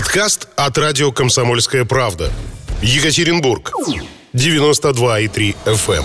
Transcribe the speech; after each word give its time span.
Подкаст 0.00 0.48
от 0.56 0.78
радио 0.78 1.12
«Комсомольская 1.12 1.84
правда». 1.84 2.32
Екатеринбург. 2.80 3.70
92,3 4.32 5.54
FM. 5.66 6.04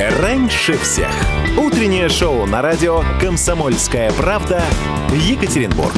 эм. 0.00 0.20
Раньше 0.20 0.76
всех. 0.78 1.12
Утреннее 1.56 2.08
шоу 2.08 2.46
на 2.46 2.62
радио 2.62 3.04
«Комсомольская 3.20 4.10
правда» 4.10 4.60
Екатеринбург. 5.12 5.94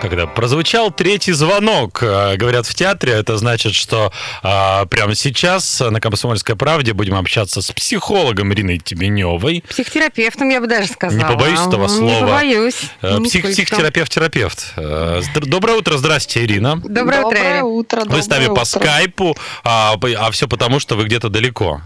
Когда 0.00 0.26
прозвучал 0.26 0.90
третий 0.90 1.32
звонок, 1.32 2.02
э, 2.02 2.36
говорят 2.36 2.66
в 2.66 2.74
театре, 2.74 3.12
это 3.12 3.36
значит, 3.36 3.74
что 3.74 4.12
а, 4.42 4.86
прямо 4.86 5.14
сейчас 5.14 5.80
на 5.80 6.00
«Комсомольской 6.00 6.56
правде» 6.56 6.94
будем 6.94 7.16
общаться 7.16 7.60
с 7.60 7.70
психологом 7.70 8.52
Ириной 8.54 8.78
Тименевой. 8.78 9.62
Психотерапевтом, 9.68 10.48
я 10.48 10.60
бы 10.60 10.66
даже 10.66 10.88
сказала. 10.88 11.18
Не 11.18 11.24
побоюсь 11.24 11.60
этого 11.60 11.88
слова. 11.88 12.10
Не 12.10 12.20
побоюсь. 12.20 12.90
Э, 13.02 13.18
Псих, 13.24 13.44
психотерапевт-терапевт. 13.44 14.72
Э, 14.76 15.20
Доброе 15.34 15.76
утро, 15.76 15.98
здрасте, 15.98 16.44
Ирина. 16.44 16.80
Доброе 16.82 17.22
утро, 17.22 17.38
Эля. 17.38 17.64
утро. 17.64 18.02
Вы 18.06 18.22
с 18.22 18.28
нами 18.28 18.46
по 18.46 18.64
скайпу, 18.64 19.36
а, 19.64 19.96
а 20.18 20.30
все 20.30 20.48
потому, 20.48 20.80
что 20.80 20.96
вы 20.96 21.04
где-то 21.04 21.28
далеко. 21.28 21.82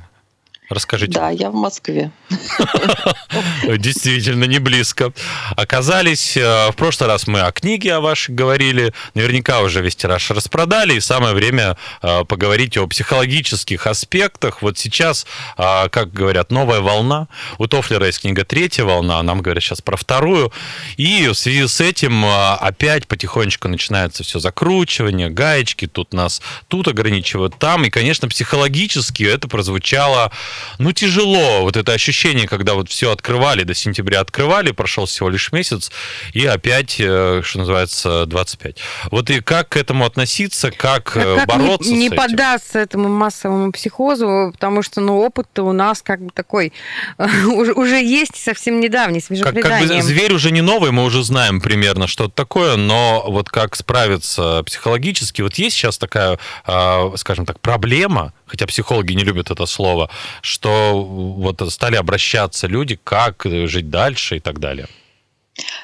Расскажите. 0.70 1.12
Да, 1.12 1.28
я 1.28 1.50
в 1.50 1.54
Москве. 1.54 2.10
Действительно, 3.78 4.44
не 4.44 4.58
близко. 4.58 5.12
Оказались, 5.56 6.38
э, 6.38 6.70
в 6.70 6.74
прошлый 6.76 7.06
раз 7.08 7.26
мы 7.26 7.40
о 7.40 7.52
книге 7.52 7.94
о 7.94 8.00
вашей 8.00 8.34
говорили, 8.34 8.94
наверняка 9.12 9.60
уже 9.60 9.82
весь 9.82 9.94
тираж 9.94 10.30
распродали, 10.30 10.94
и 10.94 11.00
самое 11.00 11.34
время 11.34 11.76
э, 12.00 12.24
поговорить 12.24 12.78
о 12.78 12.86
психологических 12.86 13.86
аспектах. 13.86 14.62
Вот 14.62 14.78
сейчас, 14.78 15.26
э, 15.58 15.90
как 15.90 16.14
говорят, 16.14 16.50
новая 16.50 16.80
волна. 16.80 17.28
У 17.58 17.66
Тофлера 17.66 18.06
есть 18.06 18.22
книга 18.22 18.46
«Третья 18.46 18.84
волна», 18.84 19.22
нам 19.22 19.42
говорят 19.42 19.62
сейчас 19.62 19.82
про 19.82 19.98
вторую. 19.98 20.50
И 20.96 21.28
в 21.28 21.34
связи 21.34 21.66
с 21.68 21.82
этим 21.82 22.24
опять 22.24 23.06
потихонечку 23.06 23.68
начинается 23.68 24.22
все 24.22 24.38
закручивание, 24.38 25.28
гаечки, 25.28 25.86
тут 25.86 26.14
нас 26.14 26.40
тут 26.68 26.88
ограничивают, 26.88 27.58
там. 27.58 27.84
И, 27.84 27.90
конечно, 27.90 28.28
психологически 28.28 29.24
это 29.24 29.46
прозвучало, 29.46 30.32
ну, 30.78 30.92
тяжело. 30.92 31.62
Вот 31.62 31.76
это 31.76 31.92
ощущение, 31.92 32.46
когда 32.46 32.74
вот 32.74 32.88
все 32.88 33.10
открывали, 33.10 33.64
до 33.64 33.74
сентября 33.74 34.20
открывали, 34.20 34.72
прошел 34.72 35.06
всего 35.06 35.28
лишь 35.28 35.52
месяц, 35.52 35.90
и 36.32 36.44
опять, 36.46 36.96
э, 36.98 37.42
что 37.44 37.58
называется, 37.58 38.26
25. 38.26 38.76
Вот 39.10 39.30
и 39.30 39.40
как 39.40 39.70
к 39.70 39.76
этому 39.76 40.04
относиться, 40.04 40.70
как, 40.70 41.16
э, 41.16 41.36
Как 41.36 41.48
бороться 41.48 41.90
не, 41.90 41.98
не 41.98 42.08
с 42.08 42.12
этим? 42.12 42.16
поддаться 42.16 42.78
этому 42.78 43.08
массовому 43.08 43.72
психозу, 43.72 44.50
потому 44.52 44.82
что, 44.82 45.00
ну, 45.00 45.20
опыт-то 45.20 45.62
у 45.62 45.72
нас 45.72 46.02
как 46.02 46.20
бы 46.20 46.30
такой 46.30 46.72
уже, 47.18 47.72
уже 47.72 48.02
есть 48.02 48.36
совсем 48.36 48.80
недавний, 48.80 49.20
Как, 49.20 49.54
как 49.60 49.80
бы 49.80 50.02
зверь 50.02 50.32
уже 50.32 50.50
не 50.50 50.60
новый, 50.60 50.90
мы 50.90 51.04
уже 51.04 51.22
знаем 51.22 51.60
примерно, 51.60 52.06
что 52.06 52.24
это 52.24 52.34
такое, 52.34 52.76
но 52.76 53.24
вот 53.26 53.48
как 53.48 53.76
справиться 53.76 54.62
психологически, 54.64 55.42
вот 55.42 55.54
есть 55.54 55.76
сейчас 55.76 55.98
такая, 55.98 56.38
а, 56.64 57.12
скажем 57.16 57.46
так, 57.46 57.60
проблема, 57.60 58.32
хотя 58.46 58.66
психологи 58.66 59.12
не 59.12 59.24
любят 59.24 59.50
это 59.50 59.66
слово, 59.66 60.10
что 60.44 61.02
вот 61.02 61.62
стали 61.72 61.96
обращаться 61.96 62.66
люди, 62.66 63.00
как 63.02 63.46
жить 63.46 63.88
дальше 63.88 64.36
и 64.36 64.40
так 64.40 64.60
далее. 64.60 64.86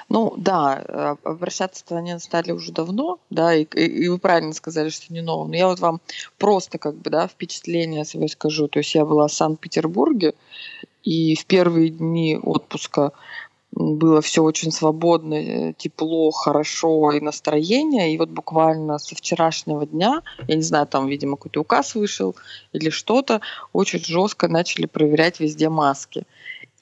Ну 0.08 0.34
да, 0.36 1.16
обращаться-то 1.22 1.96
они 1.96 2.18
стали 2.18 2.50
уже 2.52 2.72
давно, 2.72 3.20
да, 3.30 3.54
и, 3.54 3.62
и- 3.64 4.08
вы 4.08 4.18
правильно 4.18 4.52
сказали, 4.52 4.90
что 4.90 5.12
не 5.12 5.22
ново. 5.22 5.46
Но 5.46 5.56
я 5.56 5.66
вот 5.66 5.80
вам 5.80 6.00
просто 6.36 6.78
как 6.78 6.96
бы, 6.96 7.08
да, 7.08 7.26
впечатление 7.26 8.04
свое 8.04 8.28
скажу. 8.28 8.68
То 8.68 8.80
есть 8.80 8.94
я 8.94 9.04
была 9.04 9.28
в 9.28 9.32
Санкт-Петербурге, 9.32 10.34
и 11.04 11.34
в 11.36 11.46
первые 11.46 11.88
дни 11.88 12.38
отпуска 12.42 13.12
было 13.72 14.20
все 14.20 14.42
очень 14.42 14.72
свободно, 14.72 15.34
э, 15.34 15.72
тепло, 15.76 16.30
хорошо 16.30 17.12
и 17.12 17.20
настроение. 17.20 18.12
И 18.12 18.18
вот 18.18 18.28
буквально 18.28 18.98
со 18.98 19.14
вчерашнего 19.14 19.86
дня, 19.86 20.22
я 20.48 20.56
не 20.56 20.62
знаю, 20.62 20.86
там, 20.86 21.06
видимо, 21.06 21.36
какой-то 21.36 21.60
указ 21.60 21.94
вышел 21.94 22.34
или 22.72 22.90
что-то, 22.90 23.40
очень 23.72 24.04
жестко 24.04 24.48
начали 24.48 24.86
проверять 24.86 25.40
везде 25.40 25.68
маски. 25.68 26.24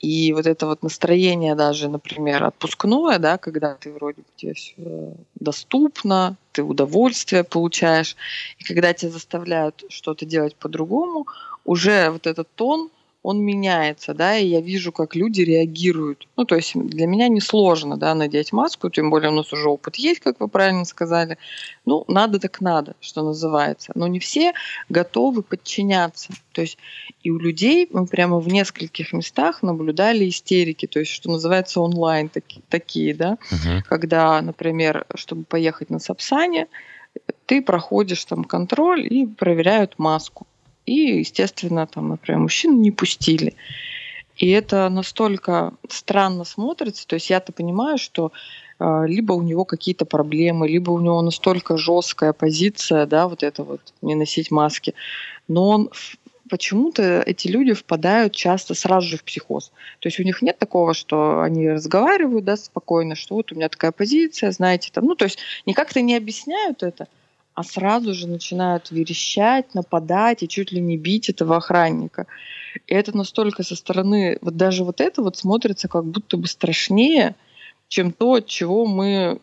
И 0.00 0.32
вот 0.32 0.46
это 0.46 0.66
вот 0.66 0.82
настроение 0.82 1.56
даже, 1.56 1.88
например, 1.88 2.44
отпускное, 2.44 3.18
да, 3.18 3.36
когда 3.36 3.74
ты 3.74 3.92
вроде 3.92 4.22
бы 4.22 4.28
тебе 4.36 4.54
все 4.54 5.14
доступно, 5.34 6.36
ты 6.52 6.62
удовольствие 6.62 7.42
получаешь, 7.42 8.16
и 8.58 8.64
когда 8.64 8.92
тебя 8.92 9.10
заставляют 9.10 9.84
что-то 9.88 10.24
делать 10.24 10.54
по-другому, 10.54 11.26
уже 11.64 12.10
вот 12.10 12.28
этот 12.28 12.48
тон, 12.54 12.90
он 13.28 13.44
меняется, 13.44 14.14
да, 14.14 14.38
и 14.38 14.46
я 14.46 14.62
вижу, 14.62 14.90
как 14.90 15.14
люди 15.14 15.42
реагируют. 15.42 16.26
Ну, 16.38 16.46
то 16.46 16.56
есть 16.56 16.72
для 16.74 17.06
меня 17.06 17.28
несложно, 17.28 17.98
да, 17.98 18.14
надеть 18.14 18.54
маску, 18.54 18.88
тем 18.88 19.10
более 19.10 19.28
у 19.30 19.34
нас 19.34 19.52
уже 19.52 19.68
опыт 19.68 19.96
есть, 19.96 20.20
как 20.20 20.40
вы 20.40 20.48
правильно 20.48 20.86
сказали. 20.86 21.36
Ну, 21.84 22.06
надо 22.08 22.38
так 22.38 22.62
надо, 22.62 22.94
что 23.00 23.22
называется. 23.22 23.92
Но 23.94 24.06
не 24.08 24.18
все 24.18 24.54
готовы 24.88 25.42
подчиняться. 25.42 26.32
То 26.52 26.62
есть 26.62 26.78
и 27.22 27.30
у 27.30 27.38
людей 27.38 27.86
мы 27.92 28.06
прямо 28.06 28.40
в 28.40 28.48
нескольких 28.48 29.12
местах 29.12 29.62
наблюдали 29.62 30.26
истерики, 30.26 30.86
то 30.86 30.98
есть 30.98 31.12
что 31.12 31.30
называется 31.30 31.82
онлайн 31.82 32.30
таки- 32.30 32.62
такие, 32.70 33.14
да, 33.14 33.36
когда, 33.84 34.40
например, 34.40 35.04
чтобы 35.14 35.44
поехать 35.44 35.90
на 35.90 35.98
Сапсане, 35.98 36.66
ты 37.44 37.60
проходишь 37.62 38.24
там 38.24 38.44
контроль 38.44 39.06
и 39.06 39.26
проверяют 39.26 39.98
маску. 39.98 40.46
И, 40.88 41.18
естественно, 41.18 41.86
там, 41.86 42.08
например, 42.08 42.40
мужчин 42.40 42.80
не 42.80 42.90
пустили. 42.90 43.54
И 44.36 44.48
это 44.48 44.88
настолько 44.88 45.74
странно 45.88 46.44
смотрится. 46.44 47.06
То 47.06 47.14
есть 47.14 47.28
я-то 47.28 47.52
понимаю, 47.52 47.98
что 47.98 48.32
э, 48.80 49.04
либо 49.06 49.34
у 49.34 49.42
него 49.42 49.66
какие-то 49.66 50.06
проблемы, 50.06 50.66
либо 50.66 50.90
у 50.92 51.00
него 51.00 51.20
настолько 51.20 51.76
жесткая 51.76 52.32
позиция, 52.32 53.04
да, 53.04 53.28
вот 53.28 53.42
это 53.42 53.64
вот 53.64 53.80
не 54.00 54.14
носить 54.14 54.50
маски. 54.50 54.94
Но 55.46 55.68
он 55.68 55.90
почему-то 56.48 57.20
эти 57.20 57.48
люди 57.48 57.74
впадают 57.74 58.34
часто 58.34 58.74
сразу 58.74 59.08
же 59.08 59.18
в 59.18 59.24
психоз. 59.24 59.70
То 59.98 60.06
есть 60.06 60.18
у 60.18 60.22
них 60.22 60.40
нет 60.40 60.58
такого, 60.58 60.94
что 60.94 61.42
они 61.42 61.68
разговаривают, 61.68 62.46
да, 62.46 62.56
спокойно, 62.56 63.14
что 63.14 63.34
вот 63.34 63.52
у 63.52 63.56
меня 63.56 63.68
такая 63.68 63.92
позиция, 63.92 64.52
знаете, 64.52 64.90
там, 64.90 65.04
ну, 65.04 65.14
то 65.14 65.26
есть 65.26 65.38
не 65.66 65.74
как-то 65.74 66.00
не 66.00 66.16
объясняют 66.16 66.82
это, 66.82 67.08
а 67.58 67.64
сразу 67.64 68.14
же 68.14 68.28
начинают 68.28 68.92
верещать, 68.92 69.74
нападать 69.74 70.44
и 70.44 70.48
чуть 70.48 70.70
ли 70.70 70.80
не 70.80 70.96
бить 70.96 71.28
этого 71.28 71.56
охранника. 71.56 72.28
И 72.86 72.94
это 72.94 73.16
настолько 73.16 73.64
со 73.64 73.74
стороны, 73.74 74.38
вот 74.42 74.56
даже 74.56 74.84
вот 74.84 75.00
это 75.00 75.22
вот 75.22 75.36
смотрится 75.36 75.88
как 75.88 76.04
будто 76.04 76.36
бы 76.36 76.46
страшнее, 76.46 77.34
чем 77.88 78.12
то, 78.12 78.34
от 78.34 78.46
чего 78.46 78.86
мы 78.86 79.40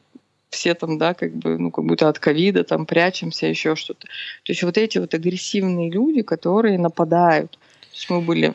все 0.49 0.75
там, 0.75 0.97
да, 0.97 1.13
как 1.13 1.35
бы, 1.35 1.57
ну, 1.57 1.71
как 1.71 1.83
будто 1.83 2.07
от 2.07 2.19
ковида 2.19 2.63
там 2.63 2.85
прячемся, 2.85 3.47
еще 3.47 3.75
что-то. 3.75 4.07
То 4.43 4.53
есть 4.53 4.63
вот 4.63 4.77
эти 4.77 4.97
вот 4.97 5.13
агрессивные 5.13 5.91
люди, 5.91 6.21
которые 6.21 6.79
нападают. 6.79 7.51
То 7.51 7.87
есть 7.91 8.09
мы 8.09 8.21
были 8.21 8.53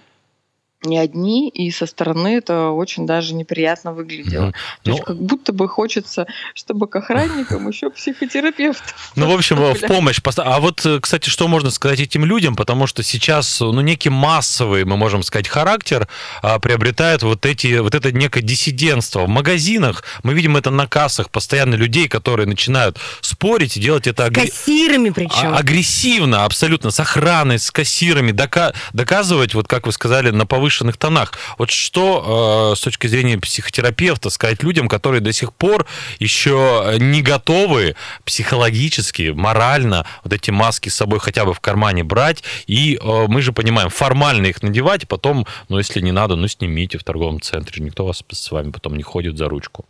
не 0.82 0.96
одни, 0.98 1.50
и 1.50 1.70
со 1.70 1.84
стороны 1.86 2.36
это 2.36 2.70
очень 2.70 3.06
даже 3.06 3.34
неприятно 3.34 3.92
выглядело. 3.92 4.44
Мгм. 4.46 4.52
То 4.52 4.90
Ну, 4.90 4.92
есть 4.92 5.04
как 5.04 5.16
будто 5.16 5.52
бы 5.52 5.68
хочется, 5.68 6.26
чтобы 6.54 6.86
к 6.86 6.96
охранникам 6.96 7.68
еще 7.68 7.90
психотерапевт. 7.90 8.82
Ну, 9.14 9.30
в 9.30 9.34
общем, 9.34 9.56
в 9.56 9.78
помощь. 9.88 10.20
поста- 10.22 10.44
А 10.44 10.58
вот, 10.58 10.84
э, 10.86 10.98
кстати, 11.00 11.28
что 11.28 11.48
можно 11.48 11.70
сказать 11.70 12.00
этим 12.00 12.24
людям? 12.24 12.56
Потому 12.56 12.86
что 12.86 13.02
сейчас, 13.02 13.60
ну, 13.60 13.78
некий 13.82 14.08
массовый, 14.08 14.84
мы 14.86 14.96
можем 14.96 15.22
сказать, 15.22 15.48
характер 15.48 16.08
а, 16.42 16.58
приобретает 16.58 17.22
вот 17.22 17.44
эти, 17.44 17.78
вот 17.78 17.94
это 17.94 18.10
некое 18.10 18.40
диссидентство. 18.40 19.26
В 19.26 19.28
магазинах 19.28 20.02
мы 20.22 20.32
видим 20.32 20.56
это 20.56 20.70
на 20.70 20.86
кассах 20.86 21.28
постоянно 21.30 21.74
людей, 21.74 22.08
которые 22.08 22.46
начинают 22.46 22.98
спорить 23.20 23.76
и 23.76 23.80
делать 23.80 24.06
это 24.06 24.26
агре- 24.26 24.46
Кассирами 24.48 25.10
причем. 25.10 25.52
а- 25.52 25.58
агрессивно, 25.58 26.44
абсолютно, 26.46 26.90
с 26.90 26.98
охраной, 27.00 27.58
с 27.58 27.70
кассирами, 27.70 28.32
дока- 28.32 28.72
доказывать, 28.94 29.52
вот 29.54 29.68
как 29.68 29.86
вы 29.86 29.92
сказали, 29.92 30.30
на 30.30 30.46
повышенных 30.70 30.96
тонах. 30.96 31.32
Вот 31.58 31.70
что 31.70 32.72
э, 32.72 32.76
с 32.76 32.80
точки 32.80 33.08
зрения 33.08 33.38
психотерапевта 33.38 34.30
сказать 34.30 34.62
людям, 34.62 34.88
которые 34.88 35.20
до 35.20 35.32
сих 35.32 35.52
пор 35.52 35.86
еще 36.20 36.96
не 36.98 37.22
готовы 37.22 37.96
психологически, 38.24 39.32
морально 39.34 40.06
вот 40.24 40.32
эти 40.32 40.50
маски 40.50 40.88
с 40.88 40.94
собой 40.94 41.18
хотя 41.18 41.44
бы 41.44 41.52
в 41.52 41.60
кармане 41.60 42.04
брать, 42.04 42.44
и 42.68 42.98
э, 43.02 43.26
мы 43.28 43.42
же 43.42 43.52
понимаем, 43.52 43.90
формально 43.90 44.46
их 44.46 44.62
надевать, 44.62 45.08
потом, 45.08 45.46
ну, 45.68 45.78
если 45.78 46.00
не 46.00 46.12
надо, 46.12 46.36
ну, 46.36 46.48
снимите 46.48 46.98
в 46.98 47.04
торговом 47.04 47.40
центре, 47.40 47.82
никто 47.82 48.06
вас 48.06 48.22
с 48.30 48.50
вами 48.52 48.70
потом 48.70 48.96
не 48.96 49.02
ходит 49.02 49.36
за 49.36 49.48
ручку. 49.48 49.84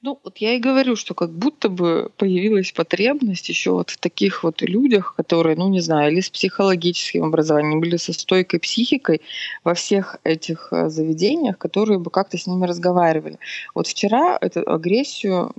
Ну, 0.00 0.20
вот 0.22 0.38
я 0.38 0.54
и 0.54 0.60
говорю, 0.60 0.94
что 0.94 1.12
как 1.14 1.30
будто 1.30 1.68
бы 1.68 2.12
появилась 2.16 2.70
потребность 2.70 3.48
еще 3.48 3.72
вот 3.72 3.90
в 3.90 3.98
таких 3.98 4.44
вот 4.44 4.62
людях, 4.62 5.14
которые, 5.16 5.56
ну, 5.56 5.68
не 5.68 5.80
знаю, 5.80 6.12
или 6.12 6.20
с 6.20 6.30
психологическим 6.30 7.24
образованием, 7.24 7.82
или 7.82 7.96
со 7.96 8.12
стойкой 8.12 8.60
психикой 8.60 9.22
во 9.64 9.74
всех 9.74 10.18
этих 10.22 10.68
э, 10.70 10.88
заведениях, 10.88 11.58
которые 11.58 11.98
бы 11.98 12.12
как-то 12.12 12.38
с 12.38 12.46
ними 12.46 12.64
разговаривали. 12.64 13.40
Вот 13.74 13.88
вчера 13.88 14.38
эту 14.40 14.60
агрессию 14.70 15.52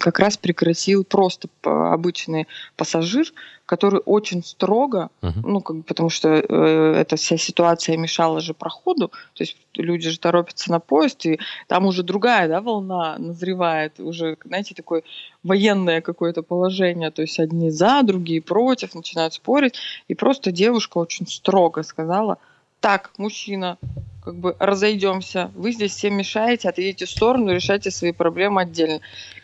как 0.00 0.18
раз 0.18 0.36
прекратил 0.36 1.02
просто 1.02 1.48
обычный 1.62 2.46
пассажир, 2.76 3.32
который 3.66 4.00
очень 4.06 4.44
строго, 4.44 5.10
Мгм. 5.22 5.42
ну, 5.42 5.60
как 5.60 5.76
бы, 5.76 5.82
потому 5.82 6.08
что 6.08 6.28
э, 6.28 6.94
эта 7.00 7.16
вся 7.16 7.36
ситуация 7.36 7.96
мешала 7.96 8.40
же 8.40 8.54
проходу, 8.54 9.08
то 9.08 9.42
есть 9.42 9.56
люди 9.74 10.08
же 10.08 10.18
торопятся 10.18 10.70
на 10.70 10.78
поезд, 10.78 11.26
и 11.26 11.40
там 11.66 11.86
уже 11.86 12.02
другая, 12.02 12.48
да, 12.48 12.60
волна 12.60 13.18
назревает, 13.18 13.98
уже, 13.98 14.38
знаете, 14.44 14.74
такое 14.74 15.02
военное 15.42 16.00
какое-то 16.00 16.42
положение, 16.42 17.10
то 17.10 17.22
есть 17.22 17.40
одни 17.40 17.70
за, 17.70 18.02
другие 18.02 18.40
против, 18.40 18.94
начинают 18.94 19.34
спорить, 19.34 19.74
и 20.08 20.14
просто 20.14 20.52
девушка 20.52 20.98
очень 20.98 21.26
строго 21.26 21.82
сказала, 21.82 22.38
так, 22.80 23.10
мужчина, 23.18 23.78
как 24.24 24.36
бы 24.36 24.56
разойдемся, 24.58 25.50
вы 25.54 25.72
здесь 25.72 25.92
всем 25.92 26.14
мешаете, 26.14 26.68
отъедете 26.68 27.06
в 27.06 27.10
сторону, 27.10 27.52
решайте 27.52 27.90
свои 27.90 28.12
проблемы 28.12 28.62
отдельно. 28.62 29.00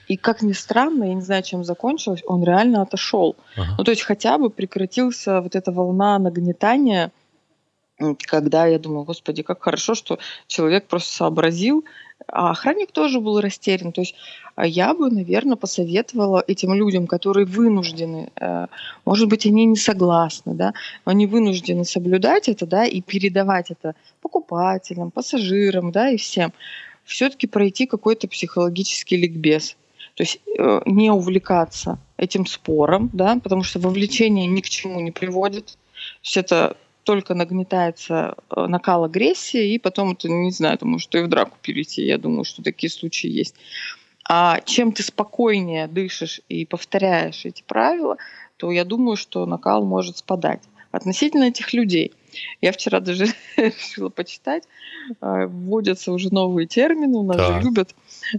И 0.08 0.16
как 0.16 0.42
ни 0.42 0.52
странно, 0.52 1.04
я 1.04 1.14
не 1.14 1.20
знаю, 1.20 1.42
чем 1.42 1.64
закончилось, 1.64 2.22
он 2.26 2.42
реально 2.42 2.82
отошел. 2.82 3.36
Ага. 3.56 3.74
Ну, 3.78 3.84
то 3.84 3.92
есть 3.92 4.02
хотя 4.02 4.38
бы 4.38 4.50
прекратился 4.50 5.40
вот 5.40 5.54
эта 5.54 5.70
волна 5.70 6.18
нагнетания, 6.18 7.12
когда 8.26 8.66
я 8.66 8.78
думаю, 8.78 9.04
господи, 9.04 9.42
как 9.42 9.62
хорошо, 9.62 9.94
что 9.94 10.18
человек 10.46 10.86
просто 10.86 11.14
сообразил, 11.14 11.84
а 12.28 12.50
охранник 12.50 12.92
тоже 12.92 13.20
был 13.20 13.40
растерян. 13.40 13.92
То 13.92 14.02
есть 14.02 14.14
а 14.54 14.66
я 14.66 14.92
бы, 14.94 15.10
наверное, 15.10 15.56
посоветовала 15.56 16.44
этим 16.46 16.74
людям, 16.74 17.06
которые 17.06 17.46
вынуждены, 17.46 18.30
э, 18.36 18.66
может 19.04 19.28
быть, 19.28 19.46
они 19.46 19.64
не 19.64 19.76
согласны, 19.76 20.54
да, 20.54 20.74
они 21.04 21.26
вынуждены 21.26 21.84
соблюдать 21.84 22.48
это, 22.48 22.66
да, 22.66 22.84
и 22.84 23.00
передавать 23.00 23.70
это 23.70 23.94
покупателям, 24.20 25.10
пассажирам, 25.10 25.90
да, 25.90 26.10
и 26.10 26.18
всем, 26.18 26.52
все-таки 27.04 27.46
пройти 27.46 27.86
какой-то 27.86 28.28
психологический 28.28 29.16
ликбез. 29.16 29.76
То 30.14 30.22
есть 30.22 30.40
э, 30.58 30.80
не 30.84 31.10
увлекаться 31.10 31.98
этим 32.18 32.44
спором, 32.44 33.08
да, 33.14 33.38
потому 33.42 33.62
что 33.62 33.78
вовлечение 33.78 34.46
ни 34.46 34.60
к 34.60 34.68
чему 34.68 35.00
не 35.00 35.10
приводит. 35.10 35.66
То 35.66 36.24
есть 36.24 36.36
это 36.36 36.76
только 37.04 37.34
нагнетается 37.34 38.36
э, 38.50 38.66
накал 38.66 39.04
агрессии, 39.04 39.74
и 39.74 39.78
потом 39.78 40.12
это, 40.12 40.28
не 40.28 40.50
знаю, 40.50 40.74
это 40.74 40.86
может 40.86 41.14
и 41.14 41.20
в 41.20 41.28
драку 41.28 41.56
перейти. 41.60 42.04
Я 42.04 42.18
думаю, 42.18 42.44
что 42.44 42.62
такие 42.62 42.90
случаи 42.90 43.28
есть. 43.28 43.56
А 44.28 44.60
чем 44.60 44.92
ты 44.92 45.02
спокойнее 45.02 45.88
дышишь 45.88 46.40
и 46.48 46.64
повторяешь 46.64 47.44
эти 47.44 47.62
правила, 47.62 48.16
то 48.56 48.70
я 48.70 48.84
думаю, 48.84 49.16
что 49.16 49.46
накал 49.46 49.84
может 49.84 50.18
спадать. 50.18 50.62
Относительно 50.92 51.44
этих 51.44 51.72
людей. 51.72 52.12
Я 52.60 52.72
вчера 52.72 53.00
даже 53.00 53.26
решила 53.56 54.08
почитать. 54.08 54.64
э, 55.20 55.46
Вводятся 55.46 56.12
уже 56.12 56.32
новые 56.32 56.66
термины, 56.66 57.16
у 57.18 57.22
нас 57.22 57.36
Так. 57.36 57.62
же 57.62 57.68
любят. 57.68 57.94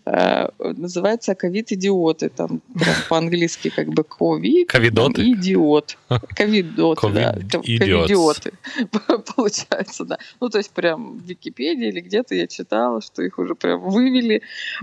э, 0.06 0.48
Называется 0.60 1.36
ковид-идиоты. 1.36 2.30
Там 2.30 2.62
по-английски 3.10 3.70
как 3.70 3.88
бы 3.90 4.04
ковид. 4.04 4.70
Ковидоты? 4.70 5.22
Идиот. 5.32 5.98
Ковидоты, 6.36 7.10
да. 7.12 7.34
Ковид- 7.34 7.50
Там 7.50 7.62
идиотс. 7.64 8.40
Ковидиоты. 8.40 8.54
Получается, 9.36 10.06
да. 10.06 10.18
Ну, 10.40 10.50
то 10.50 10.58
есть 10.58 10.72
прям 10.72 11.18
в 11.20 11.24
Википедии 11.24 11.88
или 11.90 12.00
где-то 12.02 12.36
я 12.36 12.48
читала, 12.48 13.02
что 13.02 13.22
их 13.24 13.40
уже 13.40 13.56
прям 13.56 13.82
вывели, 13.82 14.42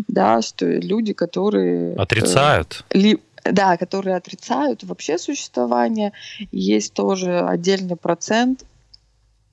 да, 0.08 0.42
что 0.42 0.66
люди, 0.66 1.12
которые... 1.12 1.94
э, 1.94 1.96
Отрицают. 1.96 2.84
ли- 2.92 3.18
да, 3.42 3.78
которые 3.78 4.16
отрицают 4.16 4.84
вообще 4.84 5.16
существование. 5.16 6.12
Есть 6.52 6.92
тоже 6.92 7.38
отдельный 7.40 7.96
процент. 7.96 8.64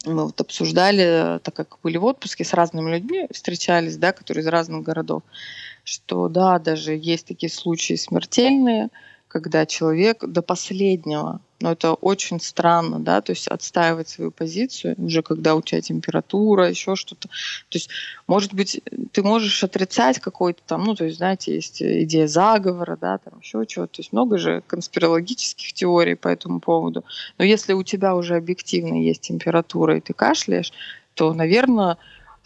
Мы 0.07 0.25
вот 0.25 0.39
обсуждали, 0.39 1.39
так 1.43 1.53
как 1.53 1.77
были 1.83 1.97
в 1.97 2.05
отпуске 2.05 2.43
с 2.43 2.53
разными 2.53 2.91
людьми, 2.91 3.27
встречались, 3.31 3.97
да, 3.97 4.13
которые 4.13 4.43
из 4.43 4.47
разных 4.47 4.83
городов, 4.83 5.23
что 5.83 6.29
да, 6.29 6.59
даже 6.59 6.93
есть 6.93 7.27
такие 7.27 7.51
случаи 7.51 7.95
смертельные, 7.95 8.89
когда 9.27 9.65
человек 9.65 10.23
до 10.25 10.41
последнего, 10.41 11.41
но 11.59 11.71
это 11.71 11.93
очень 11.93 12.39
странно, 12.39 12.99
да, 12.99 13.21
то 13.21 13.31
есть 13.31 13.47
отстаивать 13.47 14.09
свою 14.09 14.31
позицию, 14.31 14.95
уже 14.97 15.21
когда 15.23 15.55
у 15.55 15.61
тебя 15.61 15.81
температура, 15.81 16.69
еще 16.69 16.95
что-то. 16.95 17.27
То 17.27 17.77
есть, 17.77 17.89
может 18.27 18.53
быть, 18.53 18.81
ты 19.11 19.23
можешь 19.23 19.63
отрицать 19.63 20.19
какой-то 20.19 20.61
там, 20.65 20.83
ну, 20.83 20.95
то 20.95 21.05
есть, 21.05 21.17
знаете, 21.17 21.55
есть 21.55 21.81
идея 21.81 22.27
заговора, 22.27 22.97
да, 22.99 23.17
там 23.17 23.39
еще 23.39 23.65
чего-то. 23.65 23.95
То 23.95 23.99
есть 24.01 24.13
много 24.13 24.37
же 24.37 24.61
конспирологических 24.67 25.73
теорий 25.73 26.15
по 26.15 26.27
этому 26.27 26.59
поводу. 26.59 27.03
Но 27.37 27.45
если 27.45 27.73
у 27.73 27.83
тебя 27.83 28.15
уже 28.15 28.35
объективно 28.35 29.01
есть 29.01 29.21
температура, 29.21 29.97
и 29.97 30.01
ты 30.01 30.13
кашляешь, 30.13 30.71
то, 31.15 31.33
наверное, 31.33 31.97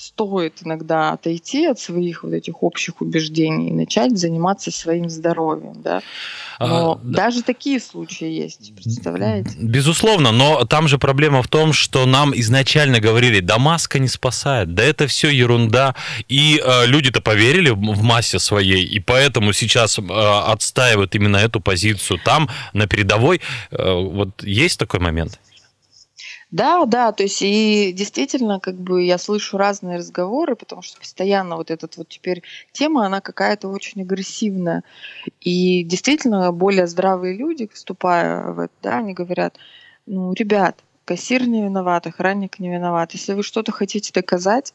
стоит 0.02 0.54
иногда 0.64 1.12
отойти 1.12 1.68
от 1.68 1.80
своих 1.80 2.24
вот 2.24 2.34
этих 2.34 2.64
общих 2.64 3.02
убеждений 3.02 3.70
и 3.70 3.74
начать 3.74 4.18
заниматься 4.18 4.72
своим 4.72 5.10
здоровьем, 5.10 5.82
да. 5.82 6.02
Но 6.60 6.94
А, 6.94 7.00
да. 7.04 7.24
даже 7.24 7.44
такие 7.44 7.80
случаи 7.80 8.28
есть, 8.28 8.74
представляете? 8.76 9.52
Безусловно, 9.60 10.32
но 10.32 10.66
там 10.66 10.88
же 10.88 10.98
проблема 10.98 11.42
в 11.42 11.48
том, 11.48 11.74
что 11.74 12.06
нам 12.06 12.34
изначально 12.36 13.00
говорили, 13.00 13.40
да 13.40 13.58
маска 13.58 14.00
не 14.00 14.08
спасает, 14.08 14.74
да 14.74 14.84
это 14.84 15.08
все 15.08 15.30
ерунда, 15.30 15.96
и 16.28 16.62
э, 16.64 16.86
люди-то 16.88 17.22
поверили 17.22 17.70
в 17.70 17.92
в 17.92 18.04
массе 18.04 18.40
своей, 18.40 18.84
и 18.84 19.00
поэтому 19.00 19.54
сейчас 19.54 20.00
э, 20.00 20.02
отстаивают 20.02 21.14
именно 21.16 21.38
эту 21.38 21.60
позицию 21.60 22.20
там, 22.24 22.50
на 22.74 22.88
передовой. 22.88 23.42
Э, 23.72 23.94
вот 23.94 24.44
есть 24.44 24.80
такой 24.80 25.00
момент? 25.00 25.40
Да, 26.52 26.86
да, 26.86 27.14
то 27.14 27.24
есть 27.24 27.42
и 27.42 27.94
действительно, 27.94 28.60
как 28.60 28.76
бы 28.76 29.04
я 29.04 29.18
слышу 29.18 29.58
разные 29.58 29.98
разговоры, 29.98 30.58
потому 30.58 30.82
что 30.82 31.00
постоянно 31.00 31.56
вот 31.56 31.72
эта 31.72 31.88
вот 31.96 32.10
теперь 32.10 32.44
тема, 32.74 33.06
она 33.06 33.22
какая-то 33.22 33.70
очень 33.70 34.02
агрессивная. 34.02 34.84
И 35.40 35.84
действительно, 35.86 36.52
более 36.52 36.88
здравые 36.88 37.38
люди, 37.38 37.70
вступая 37.74 38.52
в 38.52 38.60
это, 38.60 38.74
да, 38.82 38.98
они 38.98 39.14
говорят, 39.14 39.58
ну, 40.06 40.34
ребят, 40.34 40.84
кассир 41.06 41.48
не 41.48 41.64
виноват, 41.64 42.06
охранник 42.08 42.60
не 42.60 42.70
виноват. 42.70 43.14
Если 43.14 43.34
вы 43.34 43.44
что-то 43.44 43.72
хотите 43.72 44.12
доказать, 44.14 44.74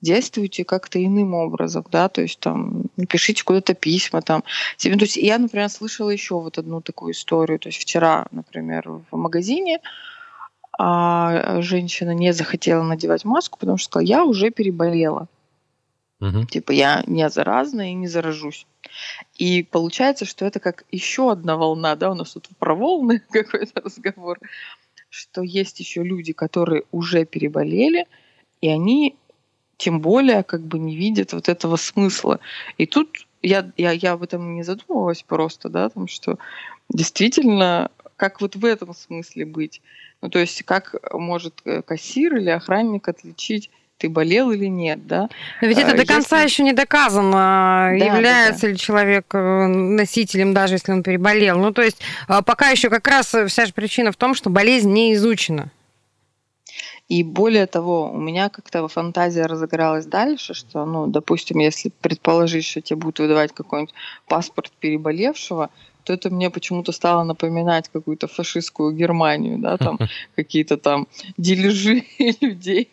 действуйте 0.00 0.64
как-то 0.64 1.04
иным 1.04 1.34
образом, 1.34 1.84
да, 1.90 2.08
то 2.08 2.22
есть 2.22 2.40
там 2.40 2.84
пишите 3.10 3.44
куда-то 3.44 3.74
письма 3.74 4.22
там. 4.22 4.42
То 4.78 4.88
есть 4.88 5.18
я, 5.18 5.36
например, 5.38 5.68
слышала 5.68 6.08
еще 6.08 6.40
вот 6.40 6.56
одну 6.56 6.80
такую 6.80 7.12
историю. 7.12 7.58
То 7.58 7.68
есть 7.68 7.78
вчера, 7.82 8.26
например, 8.30 8.88
в 9.10 9.16
магазине 9.18 9.80
а 10.82 11.60
женщина 11.60 12.12
не 12.12 12.32
захотела 12.32 12.82
надевать 12.82 13.26
маску, 13.26 13.58
потому 13.58 13.76
что 13.76 13.90
сказала, 13.90 14.06
я 14.06 14.24
уже 14.24 14.50
переболела. 14.50 15.28
Мгм. 16.20 16.46
Типа 16.46 16.72
я 16.72 17.04
не 17.06 17.28
заразна 17.28 17.90
и 17.90 17.94
не 17.94 18.08
заражусь. 18.08 18.66
И 19.36 19.62
получается, 19.62 20.24
что 20.24 20.46
это 20.46 20.58
как 20.58 20.86
еще 20.90 21.30
одна 21.30 21.58
волна, 21.58 21.96
да, 21.96 22.10
у 22.10 22.14
нас 22.14 22.32
тут 22.32 22.48
про 22.58 22.74
волны 22.74 23.20
какой-то 23.30 23.82
разговор, 23.82 24.38
что 25.10 25.42
есть 25.42 25.80
еще 25.80 26.02
люди, 26.02 26.32
которые 26.32 26.84
уже 26.92 27.26
переболели, 27.26 28.06
и 28.62 28.70
они 28.70 29.16
тем 29.76 30.00
более 30.00 30.42
как 30.44 30.62
бы 30.62 30.78
не 30.78 30.96
видят 30.96 31.34
вот 31.34 31.50
этого 31.50 31.76
смысла. 31.76 32.40
И 32.78 32.86
тут 32.86 33.26
я, 33.42 33.70
я, 33.76 33.90
я 33.90 34.12
об 34.12 34.22
этом 34.22 34.54
не 34.54 34.62
задумывалась 34.62 35.22
просто, 35.24 35.68
да, 35.68 35.90
там, 35.90 36.08
что 36.08 36.38
действительно, 36.88 37.90
как 38.20 38.42
вот 38.42 38.54
в 38.54 38.66
этом 38.66 38.94
смысле 38.94 39.46
быть? 39.46 39.80
Ну, 40.20 40.28
то 40.28 40.38
есть, 40.38 40.62
как 40.64 40.94
может 41.14 41.54
э, 41.64 41.80
кассир 41.80 42.36
или 42.36 42.50
охранник 42.50 43.08
отличить, 43.08 43.70
ты 43.96 44.10
болел 44.10 44.50
или 44.50 44.66
нет, 44.66 45.06
да? 45.06 45.30
Но 45.62 45.68
ведь 45.68 45.78
это 45.78 45.92
А, 45.92 45.96
до 45.96 46.04
конца 46.04 46.42
если- 46.42 46.52
еще 46.52 46.62
не 46.64 46.74
доказано, 46.74 47.96
Да, 47.98 48.04
является 48.04 48.66
ли 48.66 48.76
человек 48.76 49.24
э, 49.34 49.66
носителем, 49.66 50.52
даже 50.52 50.74
если 50.74 50.92
он 50.92 51.02
переболел. 51.02 51.58
Ну, 51.58 51.72
то 51.72 51.80
есть 51.80 52.02
э, 52.28 52.42
пока 52.44 52.68
еще 52.68 52.90
как 52.90 53.08
раз 53.08 53.34
вся 53.48 53.64
же 53.64 53.72
причина 53.72 54.12
в 54.12 54.16
том, 54.16 54.34
что 54.34 54.50
болезнь 54.50 54.92
не 54.92 55.14
изучена. 55.14 55.70
И 57.08 57.22
более 57.24 57.66
того, 57.66 58.10
у 58.12 58.18
меня 58.20 58.50
как-то 58.50 58.86
фантазия 58.86 59.46
разыгралась 59.46 60.04
дальше, 60.06 60.52
что, 60.52 60.84
ну, 60.84 61.06
допустим, 61.06 61.58
если 61.58 61.90
предположить, 62.02 62.66
что 62.66 62.82
тебе 62.82 62.96
будут 63.00 63.18
выдавать 63.18 63.52
какой-нибудь 63.52 63.94
паспорт 64.28 64.70
переболевшего, 64.78 65.70
то 66.04 66.12
это 66.12 66.30
мне 66.30 66.50
почему-то 66.50 66.92
стало 66.92 67.24
напоминать 67.24 67.88
какую-то 67.92 68.28
фашистскую 68.28 68.92
Германию, 68.92 69.58
да, 69.58 69.76
там 69.76 69.98
какие-то 70.36 70.76
там 70.76 71.06
дележи 71.36 72.04
людей 72.40 72.88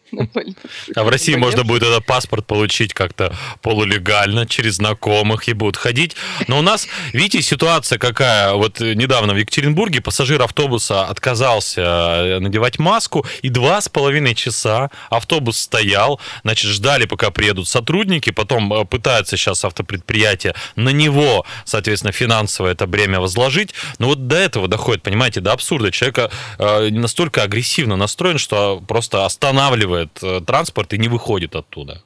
А 0.96 1.04
в 1.04 1.10
России 1.10 1.36
можно 1.36 1.64
будет 1.64 1.84
этот 1.84 2.06
паспорт 2.06 2.46
получить 2.46 2.94
как-то 2.94 3.36
полулегально, 3.62 4.46
через 4.46 4.76
знакомых, 4.76 5.48
и 5.48 5.54
будут 5.54 5.78
ходить. 5.78 6.16
Но 6.48 6.60
у 6.60 6.62
нас, 6.62 6.88
видите, 7.14 7.42
ситуация 7.42 7.98
какая. 7.98 8.54
Вот 8.54 8.80
недавно 8.80 9.34
в 9.34 9.38
Екатеринбурге 9.38 10.02
пассажир 10.02 10.42
автобуса 10.42 11.06
отказался 11.06 11.82
э, 11.82 12.40
надевать 12.40 12.80
маску, 12.80 13.26
и 13.42 13.50
два 13.50 13.82
с 13.82 13.90
половиной 13.90 14.36
часа 14.36 14.90
автобус 15.10 15.58
стоял, 15.58 16.20
значит, 16.44 16.72
ждали, 16.72 17.06
пока 17.06 17.32
приедут 17.32 17.68
сотрудники, 17.68 18.32
потом 18.32 18.74
э, 18.74 18.86
пытаются 18.86 19.38
сейчас 19.38 19.64
автопредприятие 19.66 20.56
на 20.76 20.90
него, 20.90 21.46
соответственно, 21.66 22.12
финансово 22.12 22.68
это 22.68 22.88
бремя 22.98 23.20
возложить. 23.20 23.74
Но 24.00 24.08
вот 24.08 24.28
до 24.28 24.36
этого 24.36 24.68
доходит, 24.68 25.04
понимаете, 25.04 25.40
до 25.40 25.54
абсурда. 25.54 25.92
Человек 25.92 26.32
э, 26.58 26.90
настолько 26.90 27.44
агрессивно 27.44 27.96
настроен, 27.96 28.40
что 28.40 28.82
просто 28.88 29.26
останавливает 29.26 30.10
э, 30.24 30.42
транспорт 30.46 30.94
и 30.94 30.98
не 30.98 31.08
выходит 31.08 31.56
оттуда. 31.56 32.02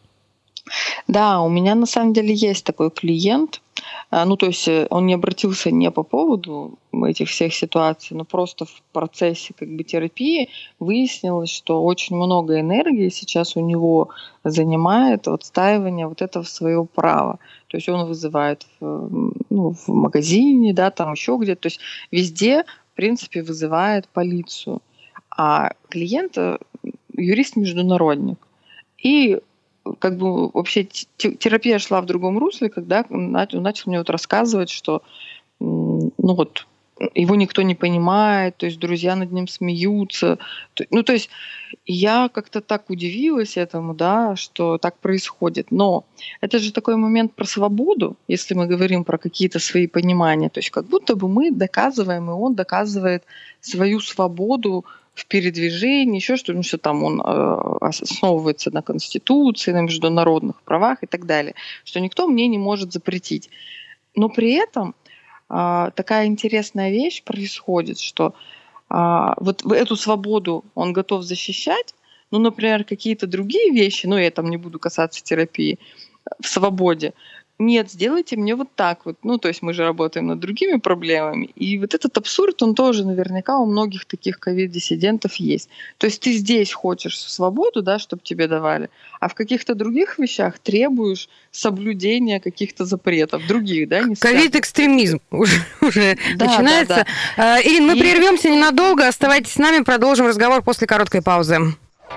Да, 1.08 1.42
у 1.42 1.50
меня 1.50 1.76
на 1.76 1.86
самом 1.86 2.14
деле 2.14 2.34
есть 2.34 2.66
такой 2.66 2.92
клиент. 2.92 3.62
А, 4.10 4.26
ну, 4.26 4.36
то 4.36 4.46
есть 4.46 4.68
э, 4.68 4.88
он 4.90 5.06
не 5.06 5.14
обратился 5.14 5.72
не 5.72 5.90
по 5.92 6.04
поводу 6.04 6.78
этих 6.94 7.30
всех 7.30 7.54
ситуаций, 7.54 8.16
но 8.16 8.26
просто 8.26 8.66
в 8.66 8.82
процессе 8.92 9.54
как 9.58 9.70
бы 9.70 9.84
терапии 9.84 10.50
выяснилось, 10.80 11.50
что 11.50 11.84
очень 11.84 12.16
много 12.16 12.60
энергии 12.60 13.10
сейчас 13.10 13.56
у 13.56 13.62
него 13.62 14.10
занимает 14.44 15.28
отстаивание 15.28 16.08
вот 16.08 16.22
этого 16.22 16.44
своего 16.44 16.86
права. 16.86 17.40
То 17.68 17.78
есть 17.78 17.88
он 17.90 18.08
вызывает 18.08 18.68
в, 18.80 19.34
ну, 19.50 19.74
в 19.74 19.88
магазине, 19.88 20.74
да, 20.74 20.92
там 20.92 21.14
еще 21.14 21.38
где-то. 21.40 21.62
То 21.62 21.68
есть 21.68 21.80
везде, 22.12 22.66
в 22.94 22.96
принципе, 22.96 23.42
вызывает 23.42 24.08
полицию. 24.10 24.82
А 25.36 25.72
клиент 25.90 26.38
юрист-международник. 27.16 28.38
И 28.98 29.40
как 30.00 30.18
бы 30.18 30.50
вообще 30.50 30.84
терапия 30.84 31.80
шла 31.80 32.02
в 32.02 32.06
другом 32.06 32.38
русле, 32.38 32.70
когда 32.70 33.06
он 33.10 33.32
начал 33.32 33.90
мне 33.90 33.98
вот 33.98 34.10
рассказывать, 34.10 34.70
что 34.70 35.02
ну 35.60 36.12
вот 36.18 36.68
его 37.16 37.36
никто 37.36 37.62
не 37.62 37.76
понимает, 37.76 38.58
то 38.58 38.66
есть 38.66 38.80
друзья 38.80 39.16
над 39.16 39.32
ним 39.32 39.48
смеются. 39.48 40.38
Ну, 40.90 41.04
то 41.04 41.14
есть 41.14 41.30
я 41.86 42.30
как-то 42.30 42.62
так 42.62 42.90
удивилась 42.90 43.58
этому, 43.58 43.94
да, 43.94 44.36
что 44.36 44.78
так 44.78 44.98
происходит. 45.00 45.72
Но 45.72 46.06
это 46.42 46.60
же 46.60 46.72
такой 46.72 46.96
момент 46.96 47.34
про 47.34 47.46
свободу, 47.46 48.18
если 48.28 48.54
мы 48.54 48.68
говорим 48.68 49.04
про 49.04 49.18
какие-то 49.18 49.60
свои 49.60 49.88
понимания. 49.88 50.50
То 50.50 50.60
есть 50.60 50.70
как 50.70 50.86
будто 50.86 51.16
бы 51.16 51.28
мы 51.28 51.52
доказываем, 51.52 52.30
и 52.30 52.34
он 52.34 52.56
доказывает 52.56 53.24
свою 53.62 54.00
свободу 54.00 54.86
в 55.14 55.26
передвижении, 55.26 56.16
еще 56.16 56.38
что-то, 56.38 56.54
ну, 56.54 56.64
что 56.64 56.78
там 56.78 57.04
он 57.04 57.22
э, 57.22 57.78
основывается 57.82 58.72
на 58.72 58.82
Конституции, 58.82 59.74
на 59.74 59.82
международных 59.82 60.62
правах 60.62 61.04
и 61.04 61.06
так 61.06 61.26
далее, 61.26 61.54
что 61.84 62.00
никто 62.00 62.28
мне 62.28 62.48
не 62.48 62.58
может 62.58 62.94
запретить. 62.94 63.50
Но 64.16 64.30
при 64.30 64.54
этом 64.54 64.96
э, 65.50 65.92
такая 65.96 66.28
интересная 66.28 66.92
вещь 66.92 67.24
происходит, 67.24 68.00
что 68.00 68.34
э, 68.90 68.96
вот 69.38 69.66
эту 69.66 69.96
свободу 69.96 70.64
он 70.76 70.94
готов 70.94 71.24
защищать, 71.24 71.94
ну, 72.32 72.40
например, 72.40 72.86
какие-то 72.86 73.28
другие 73.28 73.72
вещи, 73.72 74.08
ну, 74.08 74.18
я 74.18 74.32
там 74.32 74.50
не 74.50 74.58
буду 74.58 74.80
касаться 74.80 75.22
терапии, 75.22 75.78
в 76.40 76.48
свободе, 76.48 77.14
нет, 77.62 77.92
сделайте 77.92 78.38
мне 78.38 78.56
вот 78.56 78.70
так 78.76 79.06
вот. 79.06 79.18
Ну, 79.24 79.38
то 79.38 79.48
есть 79.48 79.62
мы 79.62 79.74
же 79.74 79.84
работаем 79.84 80.28
над 80.28 80.40
другими 80.40 80.78
проблемами. 80.78 81.46
И 81.56 81.78
вот 81.78 81.94
этот 81.94 82.18
абсурд, 82.18 82.62
он 82.64 82.76
тоже 82.76 83.06
наверняка 83.06 83.58
у 83.60 83.66
многих 83.66 84.06
таких 84.06 84.40
ковид-диссидентов 84.40 85.36
есть. 85.36 85.70
То 85.98 86.08
есть 86.08 86.22
ты 86.22 86.34
здесь 86.34 86.74
хочешь 86.74 87.20
свободу, 87.20 87.82
да, 87.82 88.00
чтобы 88.00 88.24
тебе 88.24 88.48
давали, 88.48 88.90
а 89.20 89.28
в 89.28 89.36
каких-то 89.36 89.76
других 89.76 90.18
вещах 90.18 90.60
требуешь 90.60 91.30
соблюдения 91.52 92.40
каких-то 92.40 92.86
запретов, 92.86 93.46
других, 93.48 93.88
да, 93.88 94.04
Ковид-экстремизм 94.20 95.20
уже, 95.32 95.62
уже 95.82 96.18
да, 96.36 96.46
начинается. 96.46 96.96
Да, 96.96 97.06
да. 97.38 97.62
Ирина, 97.62 97.94
мы 97.94 97.98
И... 97.98 98.00
прервемся 98.00 98.50
ненадолго. 98.50 99.08
Оставайтесь 99.08 99.54
с 99.54 99.58
нами, 99.58 99.84
продолжим 99.84 100.28
разговор 100.28 100.64
после 100.64 100.88
короткой 100.88 101.22
паузы. 101.22 101.60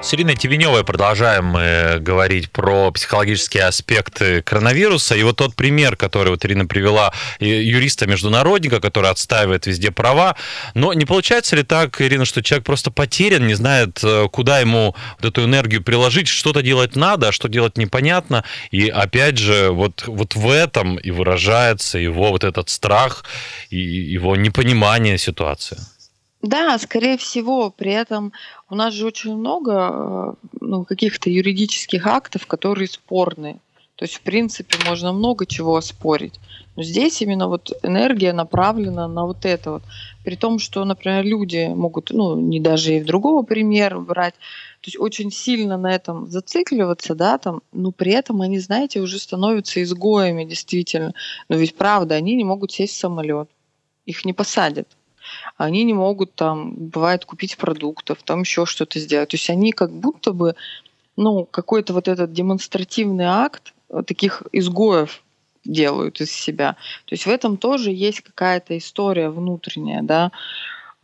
С 0.03 0.13
Ириной 0.13 0.37
Тевеневой 0.37 0.85
продолжаем 0.85 1.47
мы 1.47 1.97
говорить 1.99 2.51
про 2.51 2.91
психологические 2.91 3.65
аспекты 3.65 4.43
коронавируса. 4.43 5.15
И 5.15 5.23
вот 5.23 5.37
тот 5.37 5.55
пример, 5.55 5.97
который 5.97 6.29
вот 6.29 6.45
Ирина 6.45 6.67
привела, 6.67 7.13
юриста-международника, 7.41 8.81
который 8.81 9.11
отстаивает 9.11 9.67
везде 9.67 9.91
права. 9.91 10.37
Но 10.75 10.93
не 10.93 11.07
получается 11.07 11.57
ли 11.57 11.63
так, 11.63 12.01
Ирина, 12.03 12.27
что 12.27 12.43
человек 12.43 12.67
просто 12.67 12.91
потерян, 12.91 13.47
не 13.47 13.55
знает, 13.55 14.01
э, 14.05 14.29
куда 14.31 14.61
ему 14.61 14.95
вот 15.21 15.31
эту 15.31 15.45
энергию 15.45 15.83
приложить, 15.83 16.29
что-то 16.29 16.61
делать 16.61 16.97
надо, 16.97 17.29
а 17.29 17.33
что 17.33 17.49
делать 17.49 17.79
непонятно. 17.79 18.45
И 18.71 18.89
опять 18.89 19.39
же, 19.39 19.71
вот, 19.71 20.05
вот 20.07 20.35
в 20.35 20.51
этом 20.51 20.97
и 20.97 21.11
выражается 21.11 21.99
его 21.99 22.31
вот 22.31 22.45
этот 22.45 22.69
страх 22.69 23.25
и 23.71 23.79
его 23.79 24.37
непонимание 24.37 25.17
ситуации. 25.17 25.79
Да, 26.45 26.79
скорее 26.79 27.17
всего, 27.17 27.71
при 27.71 27.93
этом 27.93 28.35
у 28.69 28.75
нас 28.75 28.93
же 28.93 29.07
очень 29.07 29.35
много 29.35 29.73
э, 29.73 30.47
ну, 30.61 30.85
каких-то 30.85 31.31
юридических 31.31 32.07
актов, 32.07 32.47
которые 32.47 32.87
спорны. 32.87 33.61
То 33.97 34.05
есть, 34.05 34.17
в 34.17 34.21
принципе, 34.21 34.77
можно 34.87 35.15
много 35.15 35.47
чего 35.47 35.77
оспорить. 35.77 36.35
Но 36.77 36.83
здесь 36.83 37.23
именно 37.23 37.49
вот 37.49 37.73
энергия 37.83 38.35
направлена 38.35 39.09
на 39.09 39.25
вот 39.25 39.47
это 39.47 39.71
вот. 39.71 39.83
При 40.23 40.37
том, 40.37 40.59
что, 40.59 40.85
например, 40.85 41.25
люди 41.25 41.73
могут, 41.75 42.11
ну, 42.11 42.39
не 42.39 42.61
даже 42.61 42.97
и 42.97 43.01
в 43.01 43.07
другого 43.07 43.43
примера 43.43 43.99
брать, 43.99 44.35
то 44.35 44.89
есть 44.89 44.99
очень 44.99 45.31
сильно 45.31 45.79
на 45.79 45.95
этом 45.95 46.27
зацикливаться, 46.27 47.15
да, 47.15 47.39
там, 47.39 47.63
но 47.73 47.91
при 47.91 48.13
этом 48.13 48.43
они, 48.43 48.59
знаете, 48.59 49.01
уже 49.01 49.19
становятся 49.19 49.83
изгоями, 49.83 50.45
действительно. 50.45 51.15
Но 51.49 51.57
ведь 51.57 51.75
правда, 51.75 52.17
они 52.17 52.35
не 52.35 52.45
могут 52.45 52.71
сесть 52.71 52.97
в 52.97 52.99
самолет, 52.99 53.49
их 54.05 54.27
не 54.27 54.35
посадят 54.35 54.89
они 55.57 55.85
не 55.85 55.95
могут 55.95 56.35
там, 56.35 56.75
бывает, 56.75 57.25
купить 57.25 57.57
продуктов, 57.57 58.23
там 58.23 58.41
еще 58.41 58.67
что-то 58.67 58.99
сделать. 58.99 59.31
То 59.31 59.37
есть 59.37 59.51
они 59.51 59.73
как 59.73 59.91
будто 59.93 60.33
бы, 60.33 60.55
ну, 61.17 61.47
какой-то 61.51 61.93
вот 61.93 62.09
этот 62.09 62.33
демонстративный 62.33 63.27
акт 63.27 63.73
таких 64.07 64.43
изгоев 64.53 65.23
делают 65.65 66.21
из 66.21 66.31
себя. 66.31 66.73
То 67.07 67.15
есть 67.15 67.27
в 67.27 67.31
этом 67.31 67.57
тоже 67.57 67.91
есть 67.91 68.21
какая-то 68.21 68.77
история 68.77 69.31
внутренняя, 69.31 70.03
да. 70.03 70.31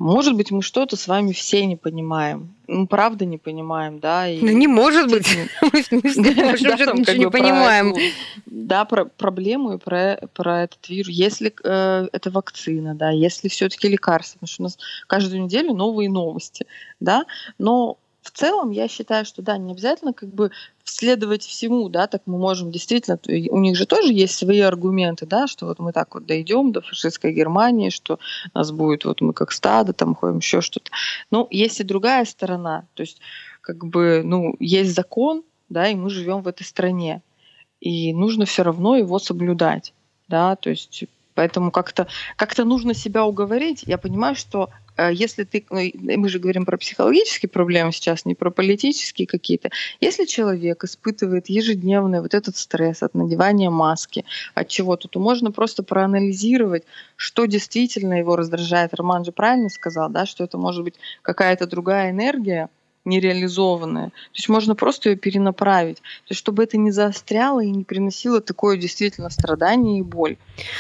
Может 0.01 0.35
быть, 0.35 0.51
мы 0.51 0.63
что-то 0.63 0.97
с 0.97 1.07
вами 1.07 1.33
все 1.33 1.67
не 1.67 1.77
понимаем. 1.77 2.55
Ну, 2.67 2.87
правда 2.87 3.27
не 3.27 3.37
понимаем, 3.37 4.01
да. 4.01 4.27
И... 4.27 4.41
Ну, 4.41 4.51
не 4.51 4.67
может 4.67 5.11
быть. 5.11 5.29
Мы 5.61 5.69
ничего 5.81 7.13
не 7.13 7.29
понимаем. 7.29 7.95
Да, 8.47 8.87
про 8.87 9.05
проблему 9.05 9.75
и 9.75 9.79
про, 9.79 10.63
этот 10.63 10.89
вирус. 10.89 11.11
Если 11.11 11.53
э, 11.63 12.09
это 12.13 12.31
вакцина, 12.31 12.95
да, 12.95 13.11
если 13.11 13.49
все-таки 13.49 13.89
лекарства, 13.89 14.39
потому 14.39 14.49
что 14.49 14.63
у 14.63 14.65
нас 14.65 14.79
каждую 15.07 15.43
неделю 15.43 15.75
новые 15.75 16.09
новости, 16.09 16.65
да, 16.99 17.27
но 17.59 17.99
в 18.23 18.31
целом 18.31 18.71
я 18.71 18.89
считаю, 18.89 19.25
что 19.25 19.43
да, 19.43 19.57
не 19.57 19.73
обязательно 19.73 20.13
как 20.13 20.29
бы 20.29 20.51
следовать 20.85 21.43
всему, 21.43 21.89
да, 21.89 22.07
так 22.07 22.23
мы 22.27 22.39
можем 22.39 22.71
действительно, 22.71 23.19
у 23.27 23.59
них 23.59 23.77
же 23.77 23.87
тоже 23.87 24.13
есть 24.13 24.35
свои 24.35 24.61
аргументы, 24.61 25.27
да, 25.27 25.47
что 25.47 25.67
вот 25.67 25.79
мы 25.79 25.93
так 25.93 26.15
вот 26.15 26.27
дойдем 26.27 26.73
до 26.73 26.83
фашистской 26.83 27.33
Германии, 27.33 27.91
что 27.91 28.19
нас 28.55 28.73
будет 28.73 29.05
вот 29.05 29.21
мы 29.21 29.33
как 29.33 29.53
стадо, 29.53 29.93
там 29.93 30.15
ходим 30.15 30.39
еще 30.39 30.61
что-то. 30.61 30.91
Но 31.31 31.47
есть 31.51 31.81
и 31.81 31.85
другая 31.85 32.25
сторона, 32.25 32.85
то 32.95 33.03
есть 33.03 33.21
как 33.61 33.85
бы, 33.87 34.23
ну, 34.25 34.55
есть 34.59 34.95
закон, 34.95 35.43
да, 35.69 35.89
и 35.89 35.95
мы 35.95 36.11
живем 36.11 36.43
в 36.43 36.49
этой 36.49 36.65
стране, 36.65 37.23
и 37.81 38.13
нужно 38.13 38.45
все 38.45 38.63
равно 38.63 38.97
его 38.97 39.19
соблюдать, 39.19 39.95
да, 40.29 40.57
то 40.57 40.71
есть 40.71 41.05
Поэтому 41.35 41.71
как-то 41.71 42.07
как 42.37 42.59
нужно 42.59 42.93
себя 42.93 43.25
уговорить. 43.25 43.85
Я 43.87 43.97
понимаю, 43.97 44.35
что 44.35 44.69
если 45.09 45.45
ты, 45.45 45.65
ну, 45.71 45.81
мы 46.19 46.29
же 46.29 46.39
говорим 46.39 46.65
про 46.65 46.77
психологические 46.77 47.49
проблемы 47.49 47.93
сейчас, 47.93 48.25
не 48.25 48.35
про 48.35 48.51
политические 48.51 49.27
какие-то. 49.27 49.71
Если 50.01 50.25
человек 50.25 50.85
испытывает 50.85 51.49
ежедневный 51.49 52.21
вот 52.21 52.35
этот 52.35 52.57
стресс 52.57 53.03
от 53.03 53.15
надевания 53.15 53.71
маски, 53.71 54.25
от 54.55 54.69
чего-то, 54.69 55.09
то 55.09 55.21
можно 55.21 55.53
просто 55.53 55.83
проанализировать, 55.83 56.85
что 57.17 57.47
действительно 57.47 58.15
его 58.15 58.37
раздражает. 58.37 58.95
Роман 58.95 59.25
же 59.25 59.33
правильно 59.33 59.69
сказал, 59.69 60.11
да, 60.11 60.27
что 60.27 60.45
это 60.45 60.59
может 60.59 60.85
быть 60.85 60.95
какая-то 61.23 61.67
другая 61.67 62.11
энергия, 62.11 62.69
нереализованная. 63.05 64.09
То 64.09 64.35
есть 64.35 64.49
можно 64.49 64.75
просто 64.75 65.11
ее 65.11 65.17
перенаправить. 65.17 65.97
То 65.97 66.31
есть 66.31 66.41
чтобы 66.41 66.65
это 66.65 66.77
не 66.77 66.91
заостряло 66.91 67.61
и 67.61 67.71
не 67.71 67.85
приносило 67.85 68.41
такое 68.41 68.77
действительно 68.77 69.31
страдание 69.31 70.01
и 70.01 70.03
боль. 70.03 70.37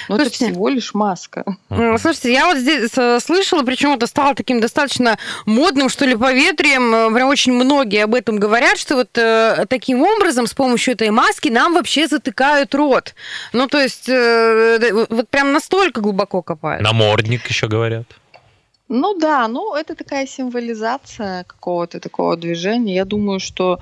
Но 0.09 0.17
слушайте, 0.17 0.45
это 0.45 0.53
всего 0.53 0.69
лишь 0.69 0.95
маска. 0.95 1.45
Слушайте, 1.69 2.33
я 2.33 2.47
вот 2.47 2.59
здесь 2.59 2.91
слышала, 3.23 3.63
причем 3.63 3.95
это 3.95 4.07
стало 4.07 4.35
таким 4.35 4.61
достаточно 4.61 5.19
модным, 5.47 5.89
что 5.89 6.05
ли, 6.05 6.17
поветрием. 6.17 6.95
Э, 6.95 7.15
прям 7.15 7.29
очень 7.29 7.53
многие 7.53 8.05
об 8.05 8.15
этом 8.15 8.39
говорят, 8.39 8.79
что 8.79 8.97
вот 8.97 9.17
э, 9.17 9.65
таким 9.69 10.03
образом, 10.03 10.47
с 10.47 10.55
помощью 10.55 10.95
этой 10.95 11.11
маски, 11.11 11.49
нам 11.49 11.75
вообще 11.75 12.07
затыкают 12.07 12.75
рот. 12.75 13.15
Ну, 13.53 13.67
то 13.67 13.81
есть, 13.81 14.09
э, 14.09 15.07
вот 15.09 15.29
прям 15.29 15.53
настолько 15.53 16.01
глубоко 16.01 16.43
копают. 16.43 16.83
Намордник 16.83 17.47
еще 17.49 17.69
говорят. 17.69 18.07
Ну 18.93 19.15
да, 19.15 19.47
ну 19.47 19.77
это 19.77 19.95
такая 19.95 20.27
символизация 20.27 21.45
какого-то 21.45 22.01
такого 22.01 22.37
движения. 22.37 22.97
Я 22.97 23.05
думаю, 23.05 23.39
что 23.39 23.79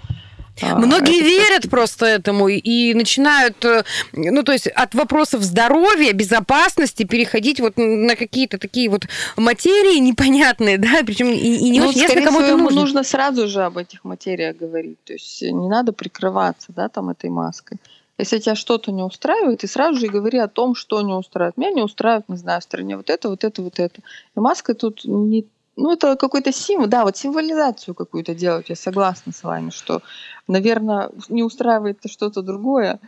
а, 0.61 0.77
Многие 0.77 1.21
это... 1.21 1.29
верят 1.29 1.71
просто 1.71 2.05
этому 2.05 2.49
и 2.49 2.93
начинают, 2.93 3.65
э, 3.65 3.85
ну, 4.13 4.43
то 4.43 4.53
есть 4.53 4.67
от 4.67 4.95
вопросов 4.95 5.43
здоровья, 5.43 6.13
безопасности 6.13 7.05
переходить 7.05 7.59
вот 7.61 7.75
на 7.77 8.17
какие-то 8.17 8.59
такие 8.59 8.91
вот 8.91 9.07
материи 9.37 9.99
непонятные, 9.99 10.77
да, 10.77 11.01
причем 11.07 11.29
и, 11.29 11.37
и 11.37 11.71
не 11.71 11.81
ну, 11.81 11.89
очень 11.89 12.01
ясно, 12.01 12.23
кому 12.23 12.41
это 12.41 12.57
нужно. 12.57 12.81
нужно 12.81 13.03
сразу 13.03 13.49
же 13.49 13.63
об 13.63 13.79
этих 13.79 14.05
материях 14.05 14.57
говорить, 14.57 15.03
то 15.05 15.15
есть 15.15 15.41
не 15.41 15.69
надо 15.69 15.93
прикрываться, 15.93 16.69
да, 16.77 16.89
там 16.89 17.09
этой 17.09 17.31
маской. 17.31 17.79
Если 18.19 18.39
тебя 18.39 18.57
что-то 18.57 18.91
не 18.91 19.03
устраивает, 19.03 19.61
ты 19.61 19.69
сразу 19.69 19.99
же 19.99 20.07
и 20.07 20.11
говори 20.11 20.39
о 20.39 20.49
том, 20.49 20.75
что 20.75 21.01
не 21.03 21.13
устраивает. 21.13 21.57
Меня 21.57 21.71
не 21.71 21.83
устраивает, 21.83 22.29
не 22.29 22.37
знаю, 22.37 22.61
в 22.61 22.65
стране 22.65 22.97
вот 22.97 23.11
это, 23.11 23.29
вот 23.29 23.45
это, 23.45 23.63
вот 23.63 23.79
это. 23.79 24.01
И 24.37 24.41
маска 24.41 24.75
тут 24.75 25.05
не, 25.05 25.47
ну, 25.77 25.93
это 25.93 26.17
какой-то 26.17 26.53
символ, 26.53 26.89
да, 26.89 27.05
вот 27.05 27.17
символизацию 27.17 27.95
какую-то 27.95 28.35
делать, 28.35 28.69
я 28.69 28.77
согласна 28.77 29.33
с 29.33 29.45
вами, 29.45 29.71
что, 29.71 30.03
наверное, 30.49 31.11
не 31.29 31.45
устраивает 31.45 32.01
что-то 32.07 32.43
другое, 32.43 32.99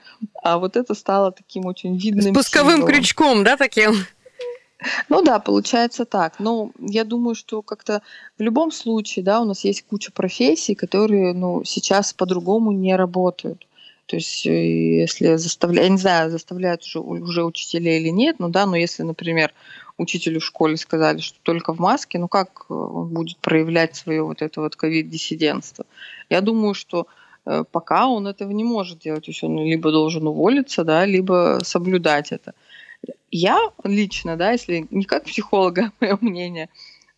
а 0.42 0.58
вот 0.58 0.76
это 0.76 0.94
стало 0.94 1.32
таким 1.32 1.66
очень 1.66 1.96
видным 1.96 2.32
Спусковым 2.32 2.76
символом. 2.76 2.94
крючком, 2.94 3.44
да, 3.44 3.56
таким? 3.56 3.94
Ну 5.08 5.22
да, 5.22 5.40
получается 5.40 6.04
так. 6.04 6.38
Но 6.38 6.70
я 6.78 7.04
думаю, 7.04 7.34
что 7.34 7.60
как-то 7.60 8.02
в 8.38 8.42
любом 8.42 8.72
случае, 8.72 9.24
да, 9.24 9.40
у 9.40 9.44
нас 9.44 9.64
есть 9.64 9.84
куча 9.86 10.12
профессий, 10.12 10.74
которые, 10.74 11.34
ну, 11.34 11.64
сейчас 11.64 12.12
по-другому 12.14 12.72
не 12.72 12.96
работают. 12.96 13.66
То 14.10 14.16
есть, 14.16 14.44
э, 14.44 15.02
если 15.02 15.36
заставляют, 15.36 15.86
я 15.86 15.92
не 15.92 15.98
знаю, 15.98 16.30
заставляют 16.30 16.82
уже, 16.82 16.98
уже 16.98 17.44
учителей 17.44 18.00
или 18.00 18.08
нет, 18.08 18.40
ну 18.40 18.48
да, 18.48 18.66
но 18.66 18.74
если, 18.74 19.04
например, 19.04 19.54
учителю 19.98 20.40
в 20.40 20.44
школе 20.44 20.76
сказали, 20.76 21.20
что 21.20 21.38
только 21.44 21.72
в 21.72 21.78
маске, 21.78 22.18
ну 22.18 22.26
как 22.26 22.66
э, 22.68 22.74
он 22.74 23.10
будет 23.10 23.38
проявлять 23.38 23.94
свое 23.94 24.24
вот 24.24 24.42
это 24.42 24.62
вот 24.62 24.74
ковид-диссидентство? 24.74 25.86
Я 26.28 26.40
думаю, 26.40 26.74
что 26.74 27.06
э, 27.46 27.62
пока 27.70 28.08
он 28.08 28.26
этого 28.26 28.50
не 28.50 28.64
может 28.64 28.98
делать, 28.98 29.26
то 29.26 29.30
есть 29.30 29.44
он 29.44 29.58
либо 29.58 29.92
должен 29.92 30.26
уволиться, 30.26 30.82
да, 30.82 31.06
либо 31.06 31.60
соблюдать 31.62 32.32
это. 32.32 32.54
Я 33.30 33.60
лично, 33.84 34.36
да, 34.36 34.50
если 34.50 34.88
не 34.90 35.04
как 35.04 35.26
психолога, 35.26 35.92
мое 36.00 36.18
мнение, 36.20 36.68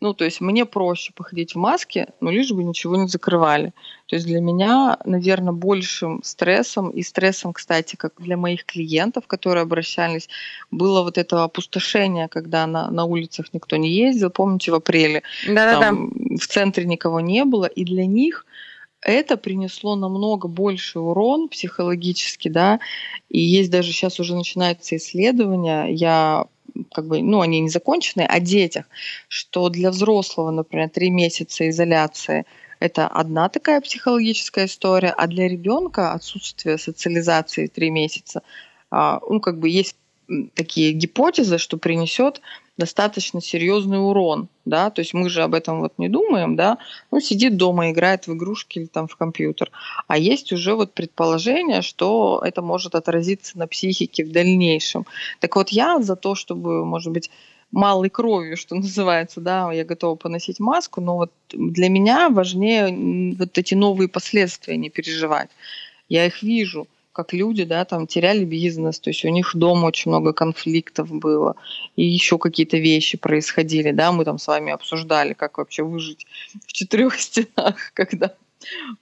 ну, 0.02 0.14
то 0.14 0.24
есть 0.24 0.40
мне 0.40 0.64
проще 0.64 1.12
походить 1.14 1.54
в 1.54 1.58
маске, 1.58 2.08
но 2.20 2.32
лишь 2.32 2.50
бы 2.50 2.64
ничего 2.64 2.96
не 2.96 3.06
закрывали. 3.06 3.72
То 4.06 4.16
есть 4.16 4.26
для 4.26 4.40
меня, 4.40 4.98
наверное, 5.04 5.52
большим 5.52 6.24
стрессом, 6.24 6.90
и 6.90 7.02
стрессом, 7.02 7.52
кстати, 7.52 7.94
как 7.94 8.14
для 8.18 8.36
моих 8.36 8.64
клиентов, 8.64 9.28
которые 9.28 9.62
обращались, 9.62 10.28
было 10.72 11.02
вот 11.02 11.18
это 11.18 11.44
опустошение, 11.44 12.26
когда 12.26 12.66
на, 12.66 12.90
на 12.90 13.04
улицах 13.04 13.54
никто 13.54 13.76
не 13.76 13.92
ездил. 13.92 14.30
Помните, 14.30 14.72
в 14.72 14.74
апреле 14.74 15.22
Да-да-да. 15.46 15.92
в 15.92 16.46
центре 16.48 16.84
никого 16.84 17.20
не 17.20 17.44
было, 17.44 17.66
и 17.66 17.84
для 17.84 18.04
них 18.04 18.44
это 19.02 19.36
принесло 19.36 19.94
намного 19.94 20.48
больше 20.48 20.98
урон 20.98 21.48
психологически, 21.48 22.48
да, 22.48 22.80
и 23.28 23.38
есть 23.38 23.70
даже 23.70 23.92
сейчас 23.92 24.18
уже 24.18 24.34
начинаются 24.34 24.96
исследования, 24.96 25.86
я 25.90 26.46
как 26.92 27.06
бы, 27.06 27.22
ну, 27.22 27.40
они 27.40 27.60
не 27.60 27.68
закончены, 27.68 28.22
о 28.22 28.40
детях, 28.40 28.86
что 29.28 29.68
для 29.68 29.90
взрослого, 29.90 30.50
например, 30.50 30.88
три 30.90 31.10
месяца 31.10 31.68
изоляции 31.68 32.44
это 32.80 33.06
одна 33.06 33.48
такая 33.48 33.80
психологическая 33.80 34.66
история, 34.66 35.10
а 35.16 35.28
для 35.28 35.48
ребенка 35.48 36.12
отсутствие 36.12 36.78
социализации 36.78 37.68
три 37.68 37.90
месяца, 37.90 38.42
а, 38.90 39.20
ну, 39.28 39.40
как 39.40 39.58
бы 39.58 39.68
есть 39.68 39.94
такие 40.54 40.92
гипотезы, 40.92 41.58
что 41.58 41.76
принесет 41.76 42.40
достаточно 42.82 43.40
серьезный 43.40 44.04
урон, 44.04 44.48
да, 44.64 44.90
то 44.90 45.02
есть 45.02 45.14
мы 45.14 45.30
же 45.30 45.44
об 45.44 45.54
этом 45.54 45.78
вот 45.82 45.92
не 45.98 46.08
думаем, 46.08 46.56
да, 46.56 46.78
ну, 47.12 47.20
сидит 47.20 47.56
дома, 47.56 47.92
играет 47.92 48.26
в 48.26 48.32
игрушки 48.34 48.80
или 48.80 48.86
там 48.86 49.06
в 49.06 49.14
компьютер, 49.14 49.70
а 50.08 50.18
есть 50.18 50.52
уже 50.52 50.74
вот 50.74 50.92
предположение, 50.92 51.82
что 51.82 52.42
это 52.44 52.60
может 52.60 52.96
отразиться 52.96 53.56
на 53.56 53.68
психике 53.68 54.24
в 54.24 54.32
дальнейшем. 54.32 55.06
Так 55.38 55.54
вот 55.54 55.68
я 55.68 56.02
за 56.02 56.16
то, 56.16 56.34
чтобы, 56.34 56.84
может 56.84 57.12
быть, 57.12 57.30
малой 57.70 58.10
кровью, 58.10 58.56
что 58.56 58.74
называется, 58.84 59.40
да, 59.40 59.70
я 59.72 59.84
готова 59.84 60.16
поносить 60.16 60.58
маску, 60.58 61.00
но 61.00 61.16
вот 61.18 61.30
для 61.52 61.88
меня 61.88 62.30
важнее 62.30 63.36
вот 63.38 63.58
эти 63.58 63.74
новые 63.76 64.08
последствия 64.08 64.76
не 64.76 64.90
переживать. 64.90 65.50
Я 66.08 66.26
их 66.26 66.42
вижу 66.42 66.88
как 67.12 67.32
люди, 67.32 67.64
да, 67.64 67.84
там 67.84 68.06
теряли 68.06 68.44
бизнес, 68.44 68.98
то 68.98 69.10
есть 69.10 69.24
у 69.24 69.28
них 69.28 69.52
дома 69.54 69.86
очень 69.86 70.10
много 70.10 70.32
конфликтов 70.32 71.10
было, 71.10 71.56
и 71.96 72.04
еще 72.04 72.38
какие-то 72.38 72.78
вещи 72.78 73.18
происходили, 73.18 73.92
да, 73.92 74.12
мы 74.12 74.24
там 74.24 74.38
с 74.38 74.46
вами 74.46 74.72
обсуждали, 74.72 75.34
как 75.34 75.58
вообще 75.58 75.82
выжить 75.82 76.26
в 76.66 76.72
четырех 76.72 77.14
стенах, 77.20 77.92
когда 77.94 78.34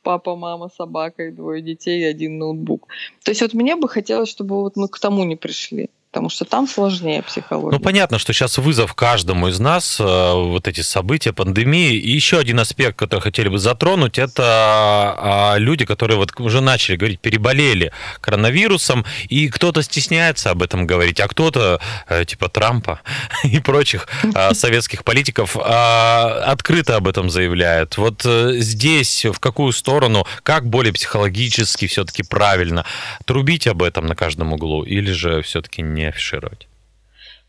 папа, 0.02 0.37
мама, 0.37 0.71
собака 0.76 1.25
и 1.25 1.31
двое 1.31 1.62
детей 1.62 2.00
и 2.00 2.05
один 2.05 2.38
ноутбук. 2.38 2.88
То 3.25 3.31
есть 3.31 3.43
вот 3.43 3.55
мне 3.55 3.76
бы 3.76 3.88
хотелось, 3.88 4.31
чтобы 4.31 4.61
вот 4.61 4.76
мы 4.76 4.88
к 4.88 4.99
тому 4.99 5.25
не 5.25 5.37
пришли 5.37 5.90
потому 6.11 6.29
что 6.29 6.45
там 6.45 6.67
сложнее 6.67 7.23
психология. 7.23 7.79
Ну, 7.79 7.83
понятно, 7.83 8.19
что 8.19 8.33
сейчас 8.33 8.59
вызов 8.59 8.95
каждому 8.95 9.47
из 9.47 9.61
нас, 9.61 10.00
э, 10.00 10.05
вот 10.05 10.67
эти 10.67 10.81
события, 10.81 11.33
пандемии. 11.33 11.95
И 11.95 12.11
еще 12.11 12.38
один 12.38 12.59
аспект, 12.59 12.99
который 12.99 13.21
хотели 13.21 13.49
бы 13.49 13.59
затронуть, 13.59 14.19
это 14.19 14.43
а, 14.45 15.55
люди, 15.59 15.85
которые 15.85 16.17
вот 16.17 16.33
уже 16.40 16.61
начали 16.61 16.97
говорить, 16.97 17.21
переболели 17.21 17.93
коронавирусом, 18.21 19.05
и 19.29 19.49
кто-то 19.49 19.83
стесняется 19.83 20.50
об 20.50 20.62
этом 20.62 20.85
говорить, 20.85 21.21
а 21.21 21.29
кто-то, 21.29 21.81
э, 22.09 22.25
типа 22.25 22.49
Трампа 22.49 23.00
и 23.45 23.61
прочих 23.61 24.09
э, 24.35 24.52
советских 24.55 25.04
политиков, 25.04 25.56
открыто 25.56 26.97
об 26.97 27.06
этом 27.06 27.30
заявляет. 27.30 27.97
Вот 27.97 28.23
здесь 28.25 29.25
в 29.26 29.39
какую 29.39 29.73
сторону, 29.73 30.26
как 30.43 30.69
более 30.69 30.93
психологически 30.93 31.87
все-таки 31.87 32.25
правильно 32.25 32.84
трубить 33.25 33.69
об 33.69 33.82
этом 33.82 34.06
на 34.06 34.17
каждом 34.17 34.52
углу, 34.52 34.82
или 34.82 35.13
же 35.13 35.43
все-таки 35.43 35.82
не 35.82 36.00
не 36.00 36.08
афишировать? 36.08 36.67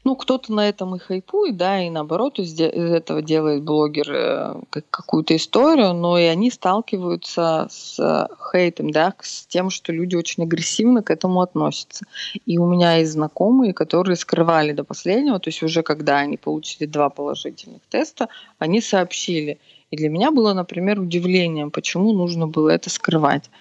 Ну, 0.04 0.16
кто-то 0.16 0.52
на 0.52 0.68
этом 0.68 0.96
и 0.96 1.00
хайпует, 1.00 1.58
да, 1.58 1.80
и 1.80 1.92
наоборот 1.92 2.40
из 2.40 2.60
этого 2.60 3.22
делает 3.22 3.64
блогер 3.64 4.12
э, 4.12 4.56
какую-то 4.90 5.36
историю, 5.36 5.94
но 5.94 6.18
и 6.18 6.24
они 6.24 6.50
сталкиваются 6.50 7.68
с 7.70 8.28
хейтом, 8.52 8.90
да, 8.90 9.14
с 9.22 9.46
тем, 9.46 9.70
что 9.70 9.94
люди 9.94 10.16
очень 10.16 10.44
агрессивно 10.44 11.04
к 11.04 11.12
этому 11.12 11.42
относятся. 11.42 12.06
И 12.48 12.58
у 12.58 12.66
меня 12.66 12.96
есть 12.96 13.12
знакомые, 13.12 13.74
которые 13.74 14.16
скрывали 14.16 14.72
до 14.72 14.84
последнего, 14.84 15.40
то 15.40 15.50
есть 15.50 15.62
уже 15.62 15.84
когда 15.84 16.18
они 16.18 16.38
получили 16.38 16.88
два 16.88 17.10
положительных 17.12 17.82
теста, 17.88 18.28
они 18.58 18.82
сообщили. 18.82 19.60
И 19.92 19.98
для 19.98 20.10
меня 20.10 20.32
было, 20.32 20.54
например, 20.54 21.00
удивлением, 21.00 21.70
почему 21.70 22.12
нужно 22.12 22.48
было 22.48 22.72
это 22.72 22.90
скрывать. 22.90 23.52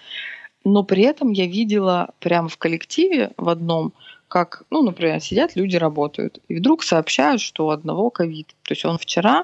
Но 0.63 0.83
при 0.83 1.03
этом 1.03 1.31
я 1.31 1.45
видела 1.45 2.09
прямо 2.19 2.47
в 2.47 2.57
коллективе 2.57 3.31
в 3.37 3.49
одном, 3.49 3.93
как, 4.31 4.63
ну, 4.69 4.81
например, 4.81 5.19
сидят 5.19 5.57
люди, 5.57 5.75
работают, 5.75 6.39
и 6.47 6.55
вдруг 6.55 6.83
сообщают, 6.83 7.41
что 7.41 7.67
у 7.67 7.69
одного 7.69 8.09
ковид. 8.09 8.47
То 8.63 8.71
есть 8.71 8.85
он 8.85 8.97
вчера, 8.97 9.43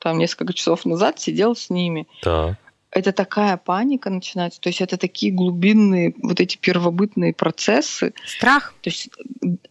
там 0.00 0.18
несколько 0.18 0.52
часов 0.52 0.84
назад 0.84 1.20
сидел 1.20 1.54
с 1.54 1.70
ними. 1.70 2.08
Да. 2.24 2.58
Это 2.94 3.12
такая 3.12 3.56
паника 3.56 4.08
начинается, 4.08 4.60
то 4.60 4.68
есть 4.68 4.80
это 4.80 4.96
такие 4.96 5.32
глубинные 5.32 6.14
вот 6.22 6.40
эти 6.40 6.56
первобытные 6.56 7.32
процессы. 7.32 8.14
Страх. 8.24 8.72
То 8.82 8.90
есть, 8.90 9.10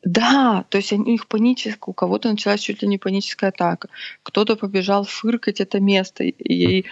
да, 0.04 0.66
то 0.70 0.78
есть 0.78 0.92
у 0.92 0.98
них 0.98 1.28
паническая, 1.28 1.78
у 1.88 1.94
кого-то 1.94 2.30
началась 2.30 2.60
чуть 2.60 2.82
ли 2.82 2.88
не 2.88 2.98
паническая 2.98 3.52
атака, 3.52 3.88
кто-то 4.24 4.58
побежал 4.58 5.06
фыркать 5.06 5.62
это 5.62 5.80
место, 5.80 6.26
и 6.26 6.86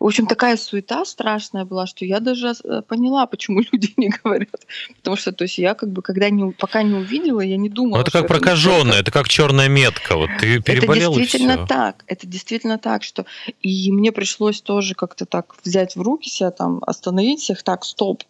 В 0.00 0.06
общем, 0.06 0.26
такая 0.26 0.56
суета 0.56 1.04
страшная 1.04 1.64
была, 1.64 1.86
что 1.86 2.04
я 2.04 2.20
даже 2.20 2.54
э, 2.62 2.82
поняла, 2.86 3.26
почему 3.26 3.62
люди 3.72 3.92
не 3.96 4.10
говорят. 4.10 4.64
Потому 4.96 5.16
что, 5.16 5.32
то 5.32 5.42
есть, 5.42 5.58
я 5.58 5.74
как 5.74 5.90
бы, 5.90 6.02
когда 6.02 6.30
не, 6.30 6.52
пока 6.52 6.82
не 6.82 6.94
увидела, 6.94 7.40
я 7.40 7.56
не 7.56 7.68
думала. 7.68 7.96
Ну, 7.96 8.02
это 8.02 8.12
как 8.12 8.24
это 8.24 8.34
прокаженная, 8.34 9.00
это 9.00 9.10
как 9.10 9.28
черная 9.28 9.68
метка. 9.68 10.16
Вот 10.16 10.30
ты 10.40 10.62
переболел 10.62 11.12
Это 11.12 11.20
действительно 11.20 11.66
так. 11.66 12.04
Это 12.06 12.26
действительно 12.26 12.78
так, 12.78 13.02
что 13.02 13.26
и 13.60 13.90
мне 13.90 14.12
пришлось 14.12 14.60
тоже 14.60 14.94
как-то 14.94 15.26
так 15.26 15.56
взять 15.64 15.77
в 15.96 16.02
руки 16.02 16.28
себя, 16.28 16.50
там, 16.50 16.82
остановить 16.86 17.40
всех, 17.40 17.62
так, 17.62 17.84
стоп, 17.84 18.22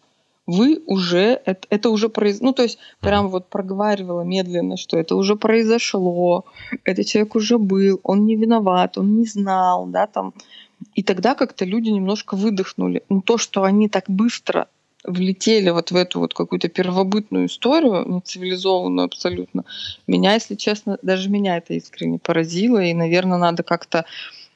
вы 0.45 0.81
уже, 0.87 1.41
это, 1.45 1.67
это 1.69 1.89
уже 1.91 2.09
произошло, 2.09 2.47
ну, 2.47 2.53
то 2.53 2.63
есть 2.63 2.79
прям 3.01 3.29
вот 3.29 3.49
проговаривала 3.49 4.21
медленно, 4.21 4.77
что 4.77 4.97
это 4.97 5.15
уже 5.15 5.35
произошло, 5.35 6.45
этот 6.85 7.05
человек 7.05 7.35
уже 7.35 7.59
был, 7.59 7.99
он 8.03 8.25
не 8.25 8.35
виноват, 8.35 8.97
он 8.97 9.19
не 9.19 9.25
знал, 9.25 9.85
да, 9.85 10.07
там, 10.07 10.33
и 10.95 11.03
тогда 11.03 11.35
как-то 11.35 11.65
люди 11.65 11.89
немножко 11.89 12.35
выдохнули. 12.35 13.03
Но 13.09 13.21
то, 13.21 13.37
что 13.37 13.63
они 13.63 13.89
так 13.89 14.05
быстро 14.07 14.67
влетели 15.03 15.69
вот 15.69 15.91
в 15.91 15.95
эту 15.95 16.19
вот 16.19 16.33
какую-то 16.33 16.67
первобытную 16.67 17.45
историю, 17.45 18.05
нецивилизованную 18.07 19.05
абсолютно, 19.05 19.65
меня, 20.07 20.33
если 20.33 20.55
честно, 20.55 20.97
даже 21.01 21.29
меня 21.29 21.57
это 21.57 21.73
искренне 21.73 22.19
поразило, 22.19 22.83
и, 22.83 22.93
наверное, 22.93 23.37
надо 23.37 23.63
как-то, 23.63 24.05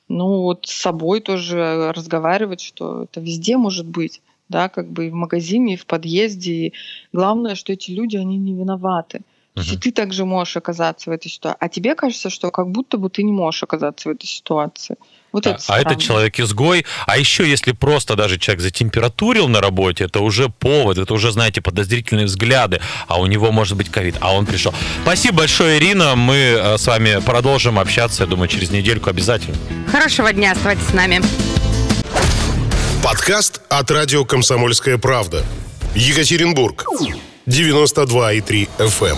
ну, 0.07 0.41
вот 0.41 0.65
с 0.67 0.73
собой 0.73 1.21
тоже 1.21 1.91
разговаривать, 1.95 2.61
что 2.61 3.03
это 3.03 3.19
везде 3.19 3.57
может 3.57 3.85
быть, 3.85 4.21
да, 4.49 4.69
как 4.69 4.91
бы 4.91 5.07
и 5.07 5.09
в 5.09 5.13
магазине, 5.13 5.73
и 5.73 5.77
в 5.77 5.85
подъезде, 5.85 6.53
и 6.53 6.73
главное, 7.11 7.55
что 7.55 7.73
эти 7.73 7.91
люди, 7.91 8.17
они 8.17 8.37
не 8.37 8.53
виноваты. 8.53 9.21
То 9.53 9.61
есть 9.61 9.73
и 9.73 9.77
ты 9.77 9.91
также 9.91 10.25
можешь 10.25 10.57
оказаться 10.57 11.11
в 11.11 11.13
этой 11.13 11.29
ситуации. 11.29 11.57
А 11.59 11.69
тебе 11.69 11.93
кажется, 11.93 12.31
что 12.31 12.49
как 12.49 12.71
будто 12.71 12.97
бы 12.97 13.09
ты 13.09 13.21
не 13.21 13.31
можешь 13.31 13.61
оказаться 13.61 14.09
в 14.09 14.11
этой 14.11 14.25
ситуации. 14.25 14.97
Вот 15.33 15.47
это 15.47 15.59
а 15.67 15.79
это 15.81 15.95
человек 15.95 16.39
изгой. 16.39 16.85
А 17.07 17.17
еще, 17.17 17.49
если 17.49 17.71
просто 17.71 18.15
даже 18.15 18.37
человек 18.37 18.61
затемпературил 18.61 19.47
на 19.47 19.61
работе, 19.61 20.03
это 20.03 20.19
уже 20.19 20.47
повод, 20.47 20.99
это 20.99 21.11
уже, 21.11 21.31
знаете, 21.31 21.59
подозрительные 21.59 22.27
взгляды, 22.27 22.79
а 23.07 23.19
у 23.19 23.25
него 23.25 23.51
может 23.51 23.75
быть 23.75 23.89
ковид, 23.89 24.15
а 24.21 24.33
он 24.33 24.45
пришел. 24.45 24.73
Спасибо 25.01 25.39
большое, 25.39 25.79
Ирина. 25.79 26.15
Мы 26.15 26.35
э, 26.35 26.77
с 26.77 26.85
вами 26.85 27.19
продолжим 27.25 27.79
общаться, 27.79 28.23
я 28.23 28.29
думаю, 28.29 28.47
через 28.47 28.69
недельку 28.69 29.09
обязательно. 29.09 29.57
Хорошего 29.91 30.31
дня, 30.31 30.51
оставайтесь 30.51 30.85
с 30.85 30.93
нами. 30.93 31.19
Подкаст 33.03 33.61
от 33.69 33.89
радио 33.89 34.23
«Комсомольская 34.25 34.99
правда». 34.99 35.43
Екатеринбург. 35.95 36.85
92,3 37.47 38.69
FM. 38.77 39.17